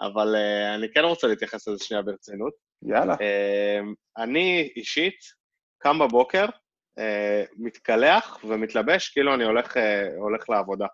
[0.00, 0.36] אבל
[0.74, 2.52] אני כן רוצה להתייחס לזה שנייה ברצינות.
[2.82, 3.14] יאללה.
[4.18, 5.18] אני אישית
[5.78, 6.48] קם בבוקר, אה,
[7.58, 10.86] מתקלח ומתלבש כאילו אני הולך, אה, הולך לעבודה.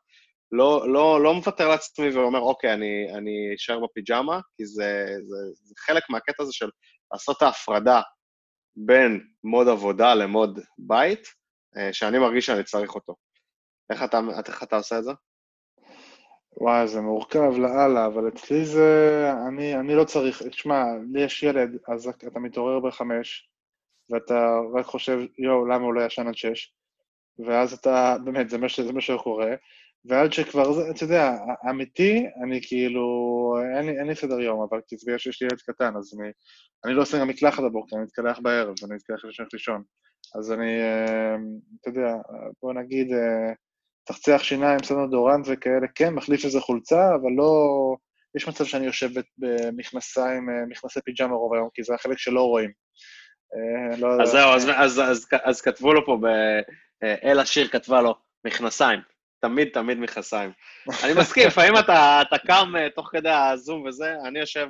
[0.53, 5.75] לא, לא, לא מוותר לעצמי ואומר, אוקיי, אני, אני אשאר בפיג'מה, כי זה, זה, זה
[5.79, 6.71] חלק מהקטע הזה של
[7.13, 8.01] לעשות ההפרדה
[8.77, 11.29] בין מוד עבודה למוד בית,
[11.77, 13.15] אה, שאני מרגיש שאני צריך אותו.
[13.93, 15.13] איך אתה, איך אתה עושה את זה?
[16.61, 19.33] וואי, זה מורכב לאללה, אבל אצלי זה...
[19.49, 20.43] אני, אני לא צריך...
[20.43, 20.83] תשמע,
[21.13, 23.49] לי יש ילד, אז אתה מתעורר בחמש,
[24.11, 26.73] ואתה רק חושב, יואו, למה הוא לא ישן עד שש?
[27.47, 29.55] ואז אתה, באמת, זה מה, זה מה שקורה,
[30.05, 31.37] ועד שכבר, אתה יודע,
[31.71, 33.07] אמיתי, אני כאילו,
[33.77, 36.29] אין לי, אין לי סדר יום, אבל כי זה שיש לי ילד קטן, אז אני,
[36.85, 39.83] אני לא עושה גם מקלחת בבוקר, אני מתקלח בערב, אני מתקלח לפני לישון.
[40.39, 41.37] אז אני, אה,
[41.81, 42.15] אתה יודע,
[42.63, 43.53] בוא נגיד, אה,
[44.05, 47.97] תחצח שיניים, סדר דורנט וכאלה, כן, מחליף איזה חולצה, אבל לא...
[48.37, 52.71] יש מצב שאני יושב במכנסיים, אה, מכנסי פיג'מה רוב היום, כי זה החלק שלא רואים.
[53.55, 56.27] אה, לא אז זהו, אז, אז, אז, אז כתבו לו פה, ב...
[57.03, 59.01] אה, אלה שיר כתבה לו, מכנסיים.
[59.41, 60.53] תמיד תמיד מכנסיים.
[61.05, 64.69] אני מסכים, לפעמים אתה, אתה קם אה, תוך כדי הזום וזה, אני יושב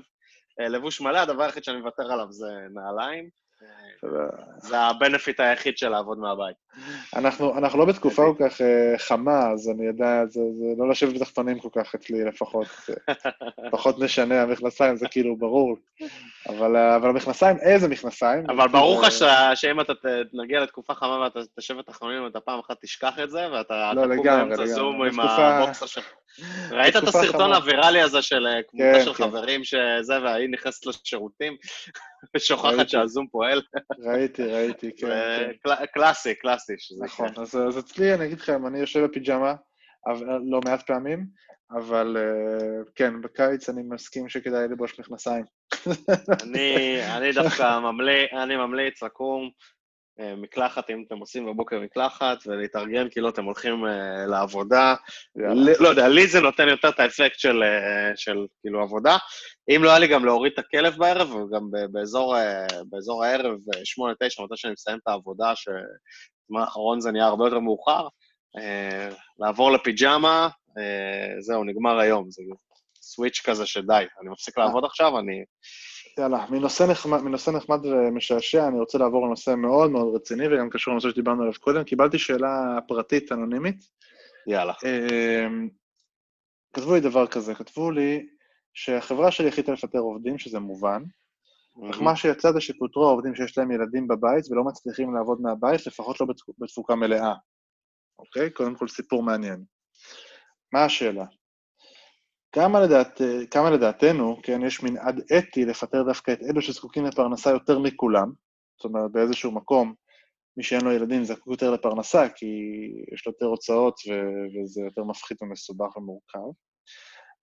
[0.58, 3.28] לבוש מלא, הדבר היחיד שאני מוותר עליו זה נעליים.
[4.58, 6.56] זה הבנפיט היחיד של לעבוד מהבית.
[7.16, 11.14] אנחנו, אנחנו לא בתקופה כל כך uh, חמה, אז אני יודע, זה, זה לא לשבת
[11.14, 12.66] בתחתונים כל כך אצלי לפחות.
[13.70, 15.76] פחות משנה, המכנסיים זה כאילו ברור.
[16.48, 18.50] אבל, uh, אבל המכנסיים, איזה מכנסיים?
[18.50, 19.12] אבל ברור לך
[19.54, 19.92] שאם אתה
[20.32, 24.24] נגיע לתקופה חמה ואתה תשב בתחתונים, אתה פעם אחת תשכח את זה, ואתה לא, תקום
[24.24, 26.12] באמצע זום עם הבוקסר שלך.
[26.70, 29.24] ראית את הסרטון הוויראלי הזה של אה, קבוצה כן, של כן.
[29.24, 31.56] חברים שזה, והיא נכנסת לשירותים
[32.36, 33.62] ושוכחת שהזום פועל?
[33.98, 35.06] ראיתי, ראיתי, כן.
[35.64, 35.86] כן.
[35.94, 36.72] קלאסי, קלאסי.
[37.04, 39.54] נכון, אז, אצלי, אני אגיד לכם, אני יושב בפיג'מה
[40.50, 41.26] לא מעט פעמים,
[41.70, 45.44] אבל אה, כן, בקיץ אני מסכים שכדאי לבוש מכנסיים.
[46.42, 49.50] אני, אני דווקא ממליץ, אני ממליץ לקום.
[50.20, 53.88] אה, מקלחת, אם אתם עושים בבוקר מקלחת, ולהתארגן כאילו אתם הולכים uh,
[54.30, 54.94] לעבודה.
[55.80, 59.16] לא יודע, לי זה נותן יותר את האפקט של, uh, של כאילו עבודה.
[59.68, 62.36] אם לא היה לי גם להוריד את הכלב בערב, וגם באזור,
[62.90, 68.08] באזור הערב, 8-9, מתי שאני מסיים את העבודה, שבזמן האחרון זה נהיה הרבה יותר מאוחר,
[69.38, 70.48] לעבור לפיג'מה,
[71.40, 72.30] זהו, נגמר היום.
[72.30, 72.42] זה
[73.00, 75.44] סוויץ' כזה שדי, אני מפסיק לעבוד עכשיו, אני...
[76.18, 80.92] יאללה, מנושא נחמד, מנושא נחמד ומשעשע, אני רוצה לעבור לנושא מאוד מאוד רציני, וגם קשור
[80.92, 81.84] לנושא שדיברנו עליו קודם.
[81.84, 83.76] קיבלתי שאלה פרטית, אנונימית.
[84.46, 84.72] יאללה.
[84.84, 85.68] אמ,
[86.72, 88.26] כתבו לי דבר כזה, כתבו לי
[88.74, 91.02] שהחברה שלי החליטה לפטר עובדים, שזה מובן,
[91.90, 96.20] אך מה שיצא זה שפוטרו העובדים שיש להם ילדים בבית ולא מצליחים לעבוד מהבית, לפחות
[96.20, 96.26] לא
[96.58, 97.34] בתפוקה מלאה.
[98.18, 98.50] אוקיי?
[98.50, 99.64] קודם כל סיפור מעניין.
[100.72, 101.24] מה השאלה?
[102.56, 107.78] כמה, לדעת, כמה לדעתנו, כן, יש מנעד אתי לפטר דווקא את אלו שזקוקים לפרנסה יותר
[107.78, 108.32] מכולם,
[108.76, 109.94] זאת אומרת, באיזשהו מקום,
[110.56, 112.46] מי שאין לו ילדים זקוק יותר לפרנסה, כי
[113.12, 116.48] יש לו יותר הוצאות ו- וזה יותר מפחית ומסובך ומורכב.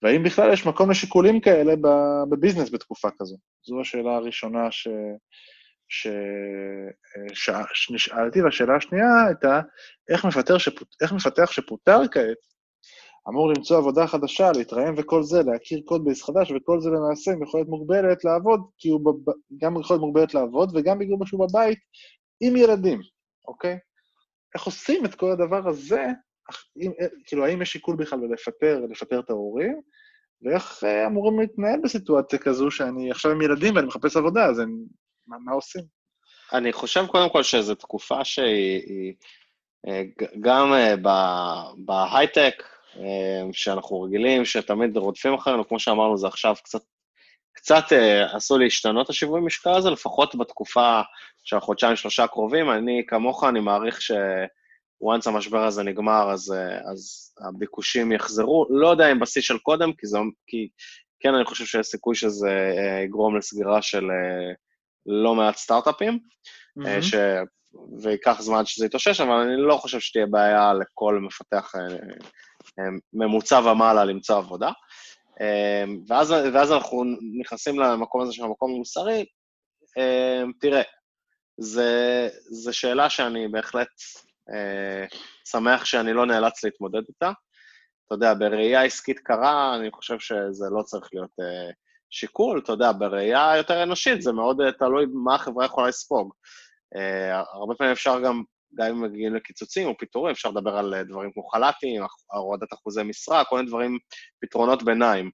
[0.01, 1.73] והאם בכלל יש מקום לשיקולים כאלה
[2.29, 3.37] בביזנס בתקופה כזו?
[3.67, 4.87] זו השאלה הראשונה ש...
[5.89, 6.07] ש...
[7.33, 7.49] ש...
[7.73, 9.61] שנשאלתי, והשאלה השנייה הייתה,
[10.09, 10.25] איך,
[10.57, 10.87] שפות...
[11.01, 12.52] איך מפתח שפוטר כעת
[13.29, 17.43] אמור למצוא עבודה חדשה, להתראיין וכל זה, להכיר קוד בייס חדש, וכל זה למעשה עם
[17.43, 19.33] יכולת מוגבלת לעבוד, כי הוא בב...
[19.57, 21.79] גם יכולת מוגבלת לעבוד, וגם בגלל שהוא בבית
[22.41, 23.01] עם ילדים,
[23.47, 23.77] אוקיי?
[24.55, 26.07] איך עושים את כל הדבר הזה?
[26.77, 26.91] אם,
[27.25, 29.81] כאילו, האם יש שיקול בכלל בלפטר, לפטר את ההורים?
[30.41, 34.73] ואיך אה, אמורים להתנהל בסיטואציה כזו שאני עכשיו עם ילדים ואני מחפש עבודה, אז אני,
[35.27, 35.83] מה, מה עושים?
[36.53, 39.13] אני חושב קודם כל שזו תקופה שהיא
[39.87, 40.03] אה,
[40.41, 40.95] גם אה,
[41.85, 42.63] בהייטק,
[43.51, 46.81] שאנחנו רגילים, שתמיד רודפים אחרינו, כמו שאמרנו, זה עכשיו קצת,
[47.53, 51.01] קצת uh, עשו להשתנות השיווי משקל הזה, לפחות בתקופה
[51.43, 52.71] של החודשיים-שלושה הקרובים.
[52.71, 54.11] אני, כמוך, אני מעריך ש...
[55.03, 58.65] once המשבר הזה נגמר, אז, uh, אז הביקושים יחזרו.
[58.69, 60.17] לא יודע אם בשיא של קודם, כי, זה,
[60.47, 60.69] כי
[61.19, 62.73] כן, אני חושב שיש סיכוי שזה
[63.05, 64.03] יגרום לסגירה של
[65.05, 66.19] לא מעט סטארט-אפים,
[66.79, 67.13] mm-hmm.
[67.13, 67.47] uh,
[68.01, 71.97] וייקח זמן שזה יתאושש, אבל אני לא חושב שתהיה בעיה לכל מפתח אה, אה,
[73.13, 74.71] ממוצע ומעלה למצוא עבודה.
[75.41, 77.03] אה, ואז, ואז אנחנו
[77.39, 79.25] נכנסים למקום הזה של המקום המוסרי.
[80.59, 80.81] תראה,
[82.49, 83.87] זו שאלה שאני בהחלט
[85.51, 87.31] שמח שאני לא נאלץ להתמודד איתה.
[88.05, 91.31] אתה יודע, בראייה עסקית קרה, אני חושב שזה לא צריך להיות
[92.09, 96.33] שיקול, אתה יודע, בראייה יותר אנושית, זה מאוד תלוי מה החברה יכולה לספוג.
[97.53, 98.43] הרבה פעמים אפשר גם,
[98.77, 102.01] גם אם מגיעים לקיצוצים או פיטורים, אפשר לדבר על uh, דברים כמו חל"תים,
[102.33, 103.97] הורדת אחוזי משרה, כל מיני דברים,
[104.41, 105.31] פתרונות ביניים.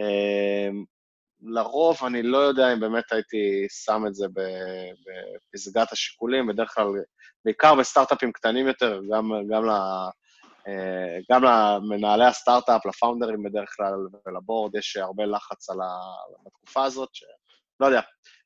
[0.00, 0.74] Uh,
[1.42, 4.26] לרוב אני לא יודע אם באמת הייתי שם את זה
[5.54, 6.86] בפסגת השיקולים, בדרך כלל,
[7.44, 9.72] בעיקר בסטארט-אפים קטנים יותר, גם, גם, ל,
[11.32, 13.94] גם למנהלי הסטארט-אפ, לפאונדרים בדרך כלל
[14.26, 15.86] ולבורד, יש הרבה לחץ על ה,
[16.46, 18.00] בתקופה הזאת, שלא יודע,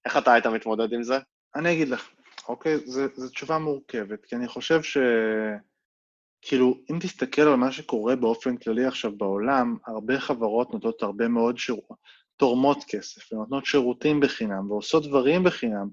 [0.05, 1.19] איך אתה היית מתמודד עם זה?
[1.57, 2.09] אני אגיד לך,
[2.49, 2.79] אוקיי?
[2.87, 4.99] זו תשובה מורכבת, כי אני חושב ש...
[6.47, 11.59] כאילו, אם תסתכל על מה שקורה באופן כללי עכשיו בעולם, הרבה חברות נותנות הרבה מאוד
[11.59, 11.89] שירות,
[12.37, 15.89] תורמות כסף, ונותנות שירותים בחינם, ועושות דברים בחינם,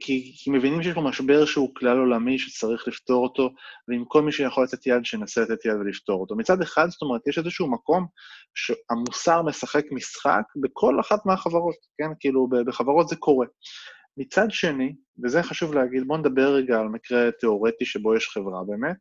[0.00, 3.50] כי, כי מבינים שיש פה משבר שהוא כלל עולמי שצריך לפתור אותו,
[3.88, 6.36] ועם כל מי שיכול לתת יד, שינסה לתת יד ולפתור אותו.
[6.36, 8.06] מצד אחד, זאת אומרת, יש איזשהו מקום
[8.54, 12.08] שהמוסר משחק משחק בכל אחת מהחברות, כן?
[12.20, 13.46] כאילו, בחברות זה קורה.
[14.16, 14.94] מצד שני,
[15.24, 18.96] וזה חשוב להגיד, בואו נדבר רגע על מקרה תיאורטי שבו יש חברה באמת,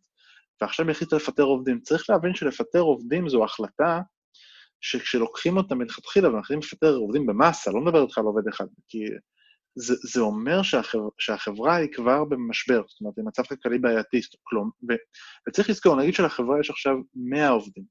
[0.62, 1.80] ועכשיו החליטה לפטר עובדים.
[1.80, 4.02] צריך להבין שלפטר עובדים זו החלטה
[4.82, 9.00] שכשלוקחים אותה מלכתחילה ומחליטים לפטר עובדים במאסה, לא מדבר איתך על עובד אחד, כי
[9.76, 14.70] זה, זה אומר שהחברה, שהחברה היא כבר במשבר, זאת אומרת, היא מצב כלכלי בעייתי, כלום,
[14.90, 14.94] ו,
[15.48, 17.84] וצריך לזכור, נגיד שלחברה יש עכשיו 100 עובדים,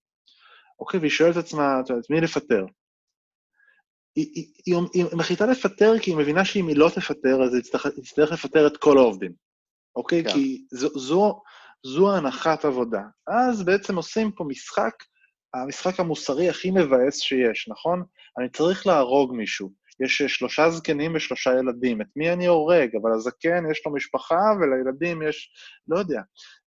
[0.80, 2.64] אוקיי, והיא שואלת את עצמה, את מי לפטר?
[4.16, 7.62] היא, היא, היא, היא מחליטה לפטר כי היא מבינה שאם היא לא תפטר, אז היא
[8.02, 9.32] תצטרך לפטר את כל העובדים,
[9.96, 10.24] אוקיי?
[10.24, 10.32] כן.
[10.32, 11.40] כי זו, זו,
[11.86, 13.02] זו הנחת עבודה.
[13.26, 14.94] אז בעצם עושים פה משחק,
[15.54, 18.02] המשחק המוסרי הכי מבאס שיש, נכון?
[18.38, 19.82] אני צריך להרוג מישהו.
[20.04, 22.00] יש שלושה זקנים ושלושה ילדים.
[22.00, 22.96] את מי אני הורג?
[23.02, 25.52] אבל הזקן יש לו משפחה ולילדים יש...
[25.88, 26.20] לא יודע.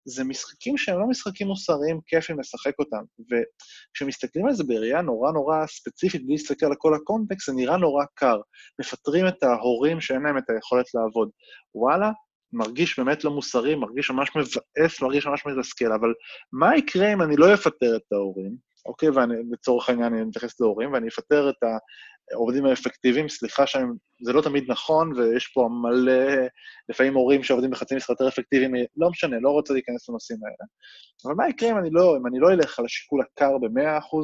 [0.07, 3.05] זה משחקים שהם לא משחקים מוסריים, כיפים לשחק אותם.
[3.19, 8.05] וכשמסתכלים על זה בראייה נורא נורא ספציפית, בלי להסתכל על כל הקונטקסט, זה נראה נורא
[8.15, 8.41] קר.
[8.81, 11.31] מפטרים את ההורים שאין להם את היכולת לעבוד.
[11.75, 12.11] וואלה,
[12.53, 16.13] מרגיש באמת לא מוסרי, מרגיש ממש מבאס, מרגיש ממש מתסכל, אבל
[16.53, 20.93] מה יקרה אם אני לא אפטר את ההורים, אוקיי, ואני, לצורך העניין אני מתייחס להורים,
[20.93, 21.63] ואני אפטר את
[22.33, 26.47] העובדים האפקטיביים, סליחה שזה לא תמיד נכון, ויש פה מלא,
[26.89, 30.69] לפעמים הורים שעובדים בחצי משרה יותר אפקטיביים, לא משנה, לא רוצה להיכנס לנושאים האלה.
[31.25, 34.17] אבל מה יקרה אם אני לא, אם אני לא אלך על השיקול הקר ב-100%,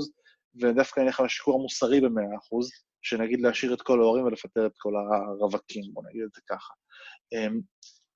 [0.62, 2.68] ודווקא אני אלך על השיקול המוסרי ב-100%,
[3.02, 6.74] שנגיד להשאיר את כל ההורים ולפטר את כל הרווקים, בוא נגיד את זה ככה.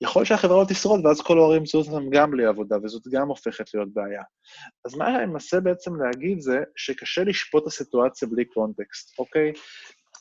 [0.01, 3.27] יכול להיות שהחברה לא תשרוד, ואז כל ההורים ימצאו אותם גם בלי עבודה, וזאת גם
[3.27, 4.21] הופכת להיות בעיה.
[4.85, 9.53] אז מה אני מנסה בעצם להגיד זה שקשה לשפוט את הסיטואציה בלי קונטקסט, אוקיי?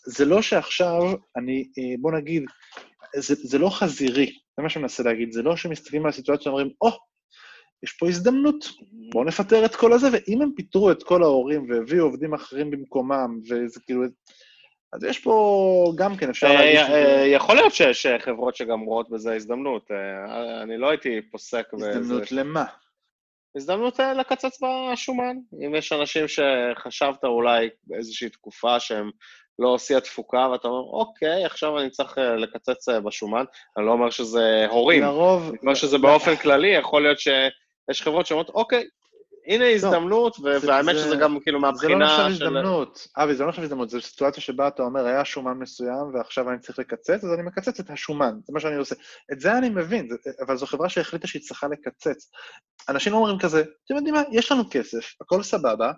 [0.06, 1.00] זה לא שעכשיו
[1.36, 2.42] אני, אה, בוא נגיד,
[3.16, 6.70] זה, זה לא חזירי, זה מה שאני מנסה להגיד, זה לא שמסתכלים על הסיטואציה ואומרים,
[6.80, 6.92] או, oh,
[7.84, 8.64] יש פה הזדמנות,
[9.12, 13.40] בואו נפטר את כל הזה, ואם הם פיטרו את כל ההורים והביאו עובדים אחרים במקומם,
[13.50, 14.02] וזה כאילו,
[14.94, 16.76] אז יש פה גם כן, אפשר להגיד...
[16.76, 19.90] אה, יכול להיות שיש חברות שגם רואות בזה הזדמנות.
[19.90, 21.90] אה, אני לא הייתי פוסק בזה.
[21.90, 22.64] הזדמנות למה?
[23.56, 25.36] הזדמנות אה, לקצץ בשומן.
[25.66, 29.10] אם יש אנשים שחשבת אולי באיזושהי תקופה שהם
[29.58, 33.44] לא שיא התפוקה, ואתה אומר, אוקיי, עכשיו אני צריך לקצץ בשומן.
[33.78, 35.02] אני לא אומר שזה הורים.
[35.02, 35.48] לרוב...
[35.48, 38.84] אני אומר שזה באופן כללי, יכול להיות שיש חברות שאומרות, אוקיי,
[39.46, 42.14] הנה לא, הזדמנות, והאמת שזה גם כאילו מהבחינה של...
[42.14, 45.24] זה לא נחשב הזדמנות, אבי, זה לא נחשב הזדמנות, זו סיטואציה שבה אתה אומר, היה
[45.24, 48.94] שומן מסוים ועכשיו אני צריך לקצץ, אז אני מקצץ את השומן, זה מה שאני עושה.
[49.32, 50.08] את זה אני מבין,
[50.46, 52.30] אבל זו חברה שהחליטה שהיא צריכה לקצץ.
[52.88, 55.92] אנשים אומרים כזה, אתם יודעים מה, יש לנו כסף, הכל סבבה,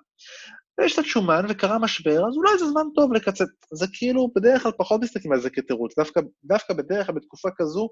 [0.79, 3.47] ויש קצת שומן וקרה משבר, אז אולי זה זמן טוב לקצת.
[3.73, 5.99] זה כאילו, בדרך כלל פחות מסתכלים על זה כתירוץ.
[5.99, 7.89] דווקא, דווקא בדרך כלל בתקופה כזו,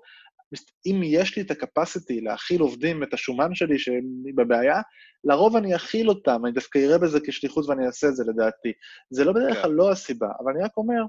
[0.86, 4.04] אם יש לי את הקפסיטי להכיל עובדים את השומן שלי שהם
[4.36, 4.80] בבעיה,
[5.24, 8.72] לרוב אני אכיל אותם, אני דווקא אראה בזה כשליחות ואני אעשה את זה לדעתי.
[9.10, 9.76] זה לא בדרך כלל כן.
[9.76, 11.02] לא הסיבה, אבל אני רק אומר,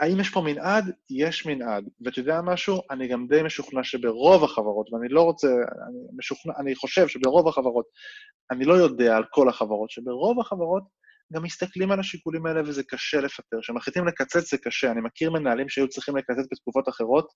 [0.00, 0.92] האם יש פה מנעד?
[1.10, 1.84] יש מנעד.
[2.04, 2.80] ואתה יודע משהו?
[2.90, 7.86] אני גם די משוכנע שברוב החברות, ואני לא רוצה, אני, משוכנע, אני חושב שברוב החברות,
[8.50, 10.82] אני לא יודע על כל החברות, שברוב החברות
[11.32, 13.60] גם מסתכלים על השיקולים האלה וזה קשה לפטר.
[13.62, 14.90] כשמחליטים לקצץ זה קשה.
[14.90, 17.26] אני מכיר מנהלים שהיו צריכים לקצץ בתקופות אחרות,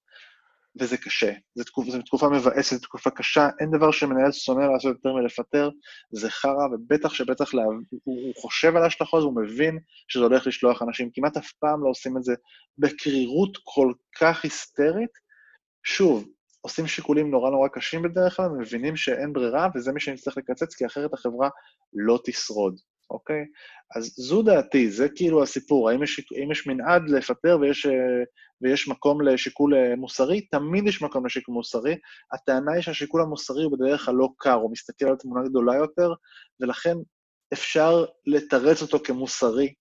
[0.81, 1.33] וזה קשה.
[1.55, 5.71] זו תקופה, זו תקופה מבאסת, זו תקופה קשה, אין דבר שמנהל שונא לעשות יותר מלפטר,
[6.13, 7.63] זה חרא, ובטח שבטח לה...
[7.65, 11.11] הוא, הוא חושב על ההשלכות והוא מבין שזה הולך לשלוח אנשים.
[11.15, 12.35] כמעט אף פעם לא עושים את זה
[12.79, 15.29] בקרירות כל כך היסטרית.
[15.85, 16.29] שוב,
[16.61, 20.87] עושים שיקולים נורא נורא קשים בדרך כלל, מבינים שאין ברירה וזה מי שנצטרך לקצץ, כי
[20.87, 21.49] אחרת החברה
[21.93, 22.81] לא תשרוד,
[23.11, 23.45] אוקיי?
[23.97, 25.91] אז זו דעתי, זה כאילו הסיפור.
[25.91, 27.93] האם יש, האם יש מנעד לפטר ויש, אה,
[28.63, 30.41] ויש מקום לשיקול אה, מוסרי?
[30.41, 31.97] תמיד יש מקום לשיקול מוסרי.
[32.33, 36.13] הטענה היא שהשיקול המוסרי הוא בדרך כלל לא קר, הוא מסתכל על תמונה גדולה יותר,
[36.61, 36.95] ולכן
[37.53, 39.75] אפשר לתרץ אותו כמוסרי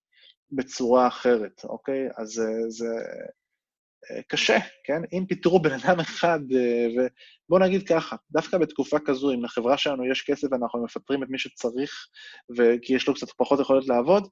[0.52, 2.08] בצורה אחרת, אוקיי?
[2.16, 2.88] אז זה, זה
[4.28, 5.02] קשה, כן?
[5.12, 6.38] אם פיטרו בן אדם אחד,
[6.92, 11.38] ובואו נגיד ככה, דווקא בתקופה כזו, אם לחברה שלנו יש כסף ואנחנו מפטרים את מי
[11.38, 11.90] שצריך,
[12.82, 14.28] כי יש לו קצת פחות יכולת לעבוד,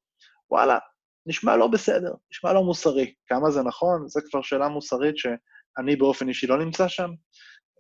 [0.50, 0.78] וואלה,
[1.26, 3.14] נשמע לא בסדר, נשמע לא מוסרי.
[3.26, 4.08] כמה זה נכון?
[4.08, 7.10] זו כבר שאלה מוסרית שאני באופן אישי לא נמצא שם.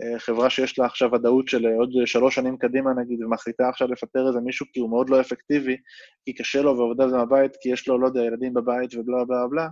[0.02, 4.28] אה, חברה שיש לה עכשיו ודאות של עוד שלוש שנים קדימה נגיד, ומחליטה עכשיו לפטר
[4.28, 5.76] איזה מישהו כי הוא מאוד לא אפקטיבי,
[6.24, 9.46] כי קשה לו ועובדה זה מהבית, כי יש לו, לא יודע, ילדים בבית ובלה בלה
[9.50, 9.68] בלה, אה,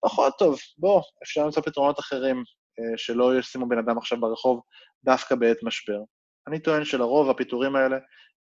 [0.00, 0.58] פחות טוב.
[0.78, 2.36] בוא, אפשר למצוא פתרונות אחרים
[2.80, 4.60] אה, שלא ישימו בן אדם עכשיו ברחוב
[5.04, 6.00] דווקא בעת משבר.
[6.48, 7.98] אני טוען שלרוב הפיטורים האלה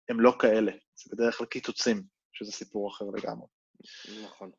[0.09, 2.03] הם לא כאלה, זה בדרך כלל קיצוצים,
[2.33, 3.47] שזה סיפור אחר לגמרי.
[4.23, 4.51] נכון.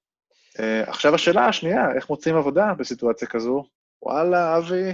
[0.86, 3.64] עכשיו השאלה השנייה, איך מוצאים עבודה בסיטואציה כזו?
[4.02, 4.92] וואלה, אבי,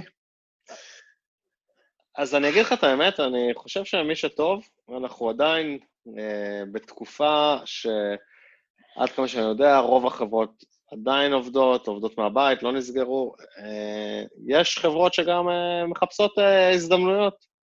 [2.17, 5.79] אז אני אגיד לך את האמת, אני חושב שמי שטוב, אנחנו עדיין
[6.19, 13.35] אה, בתקופה שעד כמה שאני יודע, רוב החברות עדיין עובדות, עובדות מהבית, לא נסגרו.
[13.57, 17.53] אה, יש חברות שגם אה, מחפשות אה, הזדמנויות,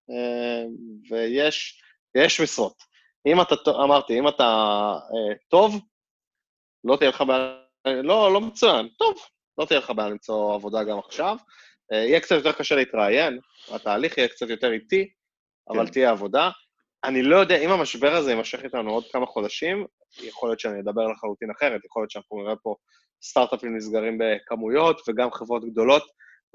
[1.10, 1.82] ויש
[2.14, 2.74] יש משרות.
[3.26, 3.54] אם אתה,
[3.84, 4.92] אמרתי, אם אתה
[5.48, 5.80] טוב,
[6.84, 9.14] לא תהיה לך בעיה, לא, לא מצוין, טוב,
[9.58, 11.36] לא תהיה לך בעיה למצוא עבודה גם עכשיו.
[11.92, 13.38] יהיה קצת יותר קשה להתראיין,
[13.74, 15.08] התהליך יהיה קצת יותר איטי,
[15.68, 15.92] אבל כן.
[15.92, 16.50] תהיה עבודה.
[17.04, 19.86] אני לא יודע, אם המשבר הזה יימשך איתנו עוד כמה חודשים,
[20.22, 22.74] יכול להיות שאני אדבר לחלוטין אחרת, יכול להיות שאנחנו נראה פה
[23.22, 26.02] סטארט-אפים נסגרים בכמויות, וגם חברות גדולות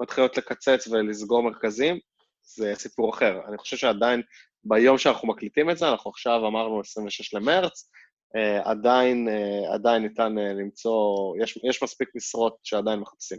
[0.02, 1.98] מתחילות לקצץ ולסגור מרכזים,
[2.42, 3.40] זה סיפור אחר.
[3.48, 4.22] אני חושב שעדיין,
[4.64, 7.90] ביום שאנחנו מקליטים את זה, אנחנו עכשיו אמרנו 26 למרץ,
[8.36, 13.38] אה, עדיין, אה, עדיין ניתן אה, למצוא, יש, יש מספיק משרות שעדיין מחפשים.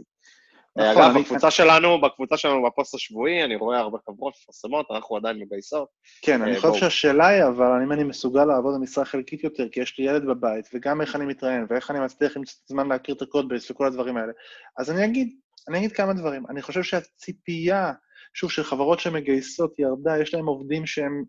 [0.78, 5.38] נכון, אגב, בקבוצה שלנו, בקבוצה שלנו בפוסט השבועי, אני רואה הרבה חברות מפרסמות, אנחנו עדיין
[5.38, 5.88] מגייסות.
[6.22, 9.98] כן, אני חושב שהשאלה היא, אבל אם אני מסוגל לעבוד במשרה חלקית יותר, כי יש
[9.98, 13.22] לי ילד בבית, וגם איך אני מתראיין, ואיך אני מצליח למצוא את הזמן להכיר את
[13.22, 14.32] ה code base וכל הדברים האלה,
[14.78, 15.36] אז אני אגיד,
[15.68, 16.44] אני אגיד כמה דברים.
[16.50, 17.92] אני חושב שהציפייה,
[18.34, 21.24] שוב, של חברות שמגייסות ירדה, יש להם עובדים שהם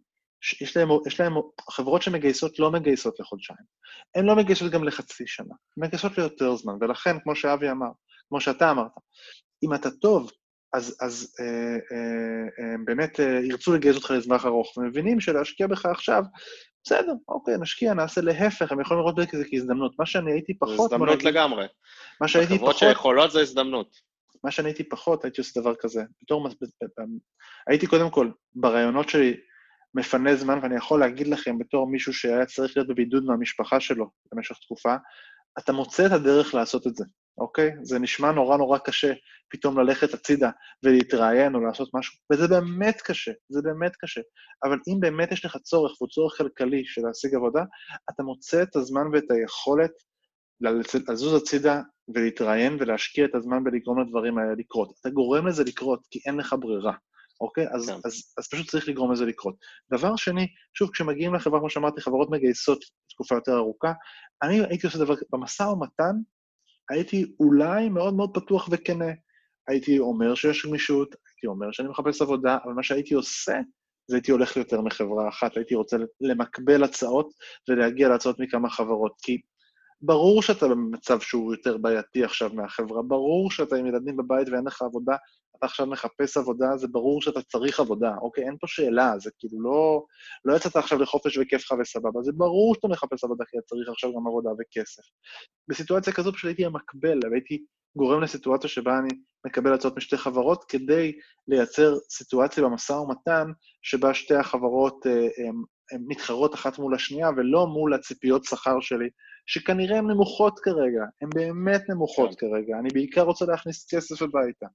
[0.62, 1.34] יש להם, יש להם,
[1.70, 3.60] חברות שמגייסות לא מגייסות לחודשיים.
[4.16, 7.90] הן לא מגייסות גם לחצי שנה, הן מגייסות ליותר זמן, ולכן, כמו שאבי אמר,
[8.30, 8.92] כמו שאתה אמרת,
[9.64, 10.32] אם אתה טוב,
[10.74, 15.86] אז, אז אה, אה, אה, באמת אה, ירצו לגייס אותך לזמח ארוך, ומבינים שלהשקיע בך
[15.86, 16.24] עכשיו,
[16.84, 20.00] בסדר, אוקיי, נשקיע, נעשה להפך, הם יכולים לראות בזה כהזדמנות.
[20.00, 20.90] מה שאני הייתי פחות...
[20.90, 21.66] זה הזדמנות לגמרי.
[22.22, 22.76] מה שהייתי פחות...
[22.76, 23.96] החברות שיכולות זה הזדמנות.
[24.44, 26.04] מה שאני הייתי פחות, הייתי עושה דבר כזה.
[26.24, 26.48] בתור...
[27.68, 29.38] הייתי קודם כל, ברעיונות שלי,
[29.96, 34.58] מפנה זמן, ואני יכול להגיד לכם, בתור מישהו שהיה צריך להיות בבידוד מהמשפחה שלו במשך
[34.62, 34.96] תקופה,
[35.60, 37.04] אתה מוצא את הדרך לעשות את זה,
[37.40, 37.72] אוקיי?
[37.82, 39.14] זה נשמע נורא נורא קשה
[39.50, 40.50] פתאום ללכת הצידה
[40.84, 44.22] ולהתראיין או לעשות משהו, וזה באמת קשה, זה באמת קשה.
[44.64, 47.64] אבל אם באמת יש לך צורך, והוא צורך כלכלי של להשיג עבודה,
[48.10, 49.92] אתה מוצא את הזמן ואת היכולת
[51.10, 51.82] לזוז הצידה
[52.16, 54.92] ולהתראיין ולהשקיע את הזמן ולגרום לדברים האלה לקרות.
[55.02, 56.94] אתה גורם לזה לקרות כי אין לך ברירה.
[57.42, 57.68] אוקיי?
[57.72, 57.94] אז, כן.
[58.06, 59.56] אז, אז פשוט צריך לגרום לזה לקרות.
[59.94, 62.80] דבר שני, שוב, כשמגיעים לחברה, כמו שאמרתי, חברות מגייסות
[63.10, 63.94] תקופה יותר ארוכה,
[64.44, 66.16] אני הייתי עושה דבר, במשא ומתן,
[66.90, 69.12] הייתי אולי מאוד מאוד פתוח וכנה.
[69.68, 73.60] הייתי אומר שיש גמישות, הייתי אומר שאני מחפש עבודה, אבל מה שהייתי עושה,
[74.08, 77.34] זה הייתי הולך ליותר מחברה אחת, הייתי רוצה למקבל הצעות
[77.70, 79.14] ולהגיע להצעות מכמה חברות.
[79.22, 79.42] כי
[80.02, 84.82] ברור שאתה במצב שהוא יותר בעייתי עכשיו מהחברה, ברור שאתה עם ילדים בבית ואין לך
[84.82, 85.16] עבודה,
[85.58, 88.44] אתה עכשיו מחפש עבודה, זה ברור שאתה צריך עבודה, אוקיי?
[88.44, 90.04] אין פה שאלה, זה כאילו לא...
[90.46, 93.90] לא יצאת עכשיו לחופש וכיף לך וסבבה, זה ברור שאתה מחפש עבודה כי אתה צריך
[93.90, 95.04] עכשיו גם עבודה וכסף.
[95.68, 97.64] בסיטואציה כזו פשוט הייתי המקבל, והייתי
[97.96, 99.10] גורם לסיטואציה שבה אני
[99.48, 101.12] מקבל הצעות משתי חברות, כדי
[101.48, 103.48] לייצר סיטואציה במשא ומתן
[103.82, 105.28] שבה שתי החברות אה,
[105.92, 109.10] הן מתחרות אחת מול השנייה, ולא מול הציפיות שכר שלי,
[109.52, 112.36] שכנראה הן נמוכות כרגע, הן באמת נמוכות כן.
[112.36, 112.80] כרגע.
[112.80, 114.66] אני בעיקר רוצה להכניס כסף הביתה.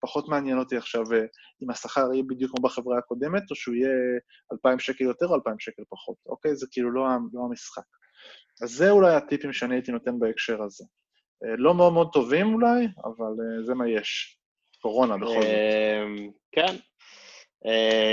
[0.00, 1.24] פחות מעניין אותי עכשיו אה,
[1.62, 3.90] אם השכר יהיה בדיוק כמו בחברה הקודמת, או שהוא יהיה
[4.52, 6.56] 2,000 שקל יותר או 2,000 שקל פחות, אוקיי?
[6.56, 7.02] זה כאילו לא,
[7.32, 7.82] לא המשחק.
[8.62, 10.84] אז זה אולי הטיפים שאני הייתי נותן בהקשר הזה.
[11.44, 14.38] אה, לא מאוד מאוד טובים אולי, אבל אה, זה מה יש.
[14.82, 15.44] קורונה בכל זאת.
[16.52, 16.76] כן.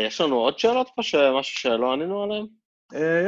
[0.07, 1.01] יש לנו עוד שאלות פה,
[1.39, 2.45] משהו שלא ענינו עליהן?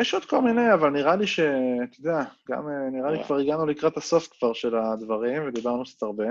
[0.02, 1.40] יש עוד כל מיני, אבל נראה לי ש...
[1.40, 6.26] אתה יודע, גם נראה לי כבר הגענו לקראת הסוף כבר של הדברים, ודיברנו קצת הרבה.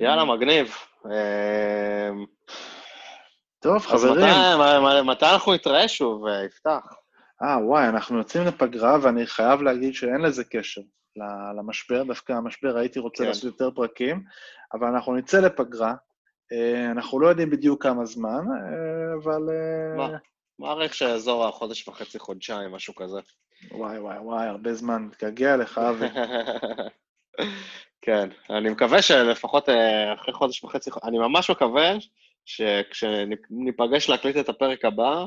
[0.00, 0.74] יאללה, מגניב.
[1.10, 2.10] אה,
[3.62, 4.16] טוב, אז חברים.
[4.16, 6.94] מתי- מתי- מתי אנחנו נתראה שוב, אה, יפתח?
[7.42, 10.80] אה, וואי, אנחנו יוצאים לפגרה, ואני חייב להגיד שאין לזה קשר
[11.58, 12.02] למשבר.
[12.02, 13.28] דווקא המשבר הייתי רוצה כן.
[13.28, 14.22] לעשות יותר פרקים,
[14.74, 15.94] אבל אנחנו נצא לפגרה.
[16.52, 19.42] אה, אנחנו לא יודעים בדיוק כמה זמן, אה, אבל...
[19.50, 20.16] אה, מה?
[20.58, 23.20] מעריך שאזור החודש וחצי, חודשיים, משהו כזה.
[23.70, 25.02] וואי, וואי, וואי, הרבה זמן.
[25.02, 26.06] מתגעגע לך, אבי.
[28.04, 31.92] כן, אני מקווה שלפחות אה, אחרי חודש וחצי, אני ממש מקווה
[32.44, 35.24] שכשניפגש להקליט את הפרק הבא,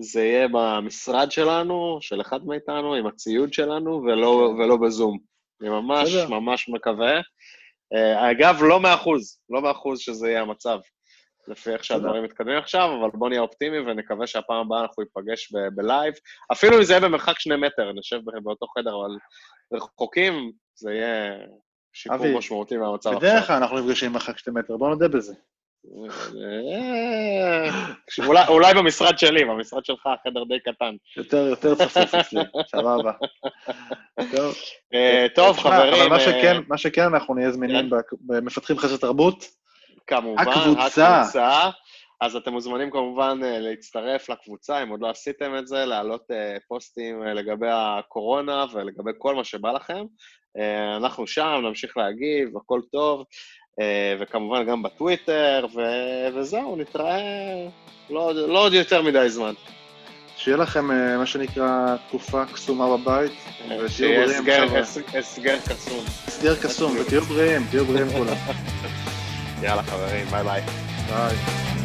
[0.00, 4.54] זה יהיה במשרד שלנו, של אחד מאיתנו, עם הציוד שלנו, ולא.
[4.58, 5.18] ולא בזום.
[5.60, 6.14] אני ממש.
[6.14, 7.20] ממש מקווה.
[7.94, 10.78] אה, אגב, לא מאה אחוז, לא מאה אחוז שזה יהיה המצב,
[11.48, 16.14] לפי איך שהדברים מתקדמים עכשיו, אבל בוא נהיה אופטימיים ונקווה שהפעם הבאה אנחנו ניפגש בלייב.
[16.52, 19.16] אפילו אם זה יהיה במרחק שני מטר, נשב באותו חדר, אבל
[19.72, 21.36] רחוקים, זה יהיה
[21.92, 23.20] שיפור אבי, משמעותי מהמצב עכשיו.
[23.20, 25.34] בדרך כלל אנחנו נפגשים מרחק שתי מטר, בוא נודה בזה.
[26.36, 27.70] אה,
[28.26, 30.94] אולי, אולי במשרד שלי, במשרד שלך החדר די קטן.
[31.16, 33.12] יותר, יותר צפוף אצלי, סבבה.
[34.36, 34.54] טוב,
[34.94, 37.96] אה, טוב, חברים, אבל מה אה, שכן, מה שכן, אנחנו נהיה זמינים כן.
[38.20, 39.44] במפתחים חסר תרבות.
[40.08, 41.18] כמובן, הקבוצה.
[41.20, 41.70] הקבוצה.
[42.20, 46.56] אז אתם מוזמנים כמובן אה, להצטרף לקבוצה, אם עוד לא עשיתם את זה, להעלות אה,
[46.68, 50.04] פוסטים אה, לגבי הקורונה ולגבי כל מה שבא לכם.
[50.96, 53.24] אנחנו שם, נמשיך להגיב, הכל טוב,
[54.20, 57.18] וכמובן גם בטוויטר, ו- וזהו, נתראה
[58.10, 59.52] לא, לא עוד יותר מדי זמן.
[60.36, 60.84] שיהיה לכם,
[61.18, 63.32] מה שנקרא, תקופה קסומה בבית.
[63.64, 64.74] ותהיו שיהיה בריאים.
[64.76, 66.04] הס- הסגר קסום.
[66.26, 68.34] הסגר קסום, ותהיו בריאים, תהיו בריאים כולם.
[69.62, 70.62] יאללה חברים, ביי ביי.
[71.08, 71.77] ביי.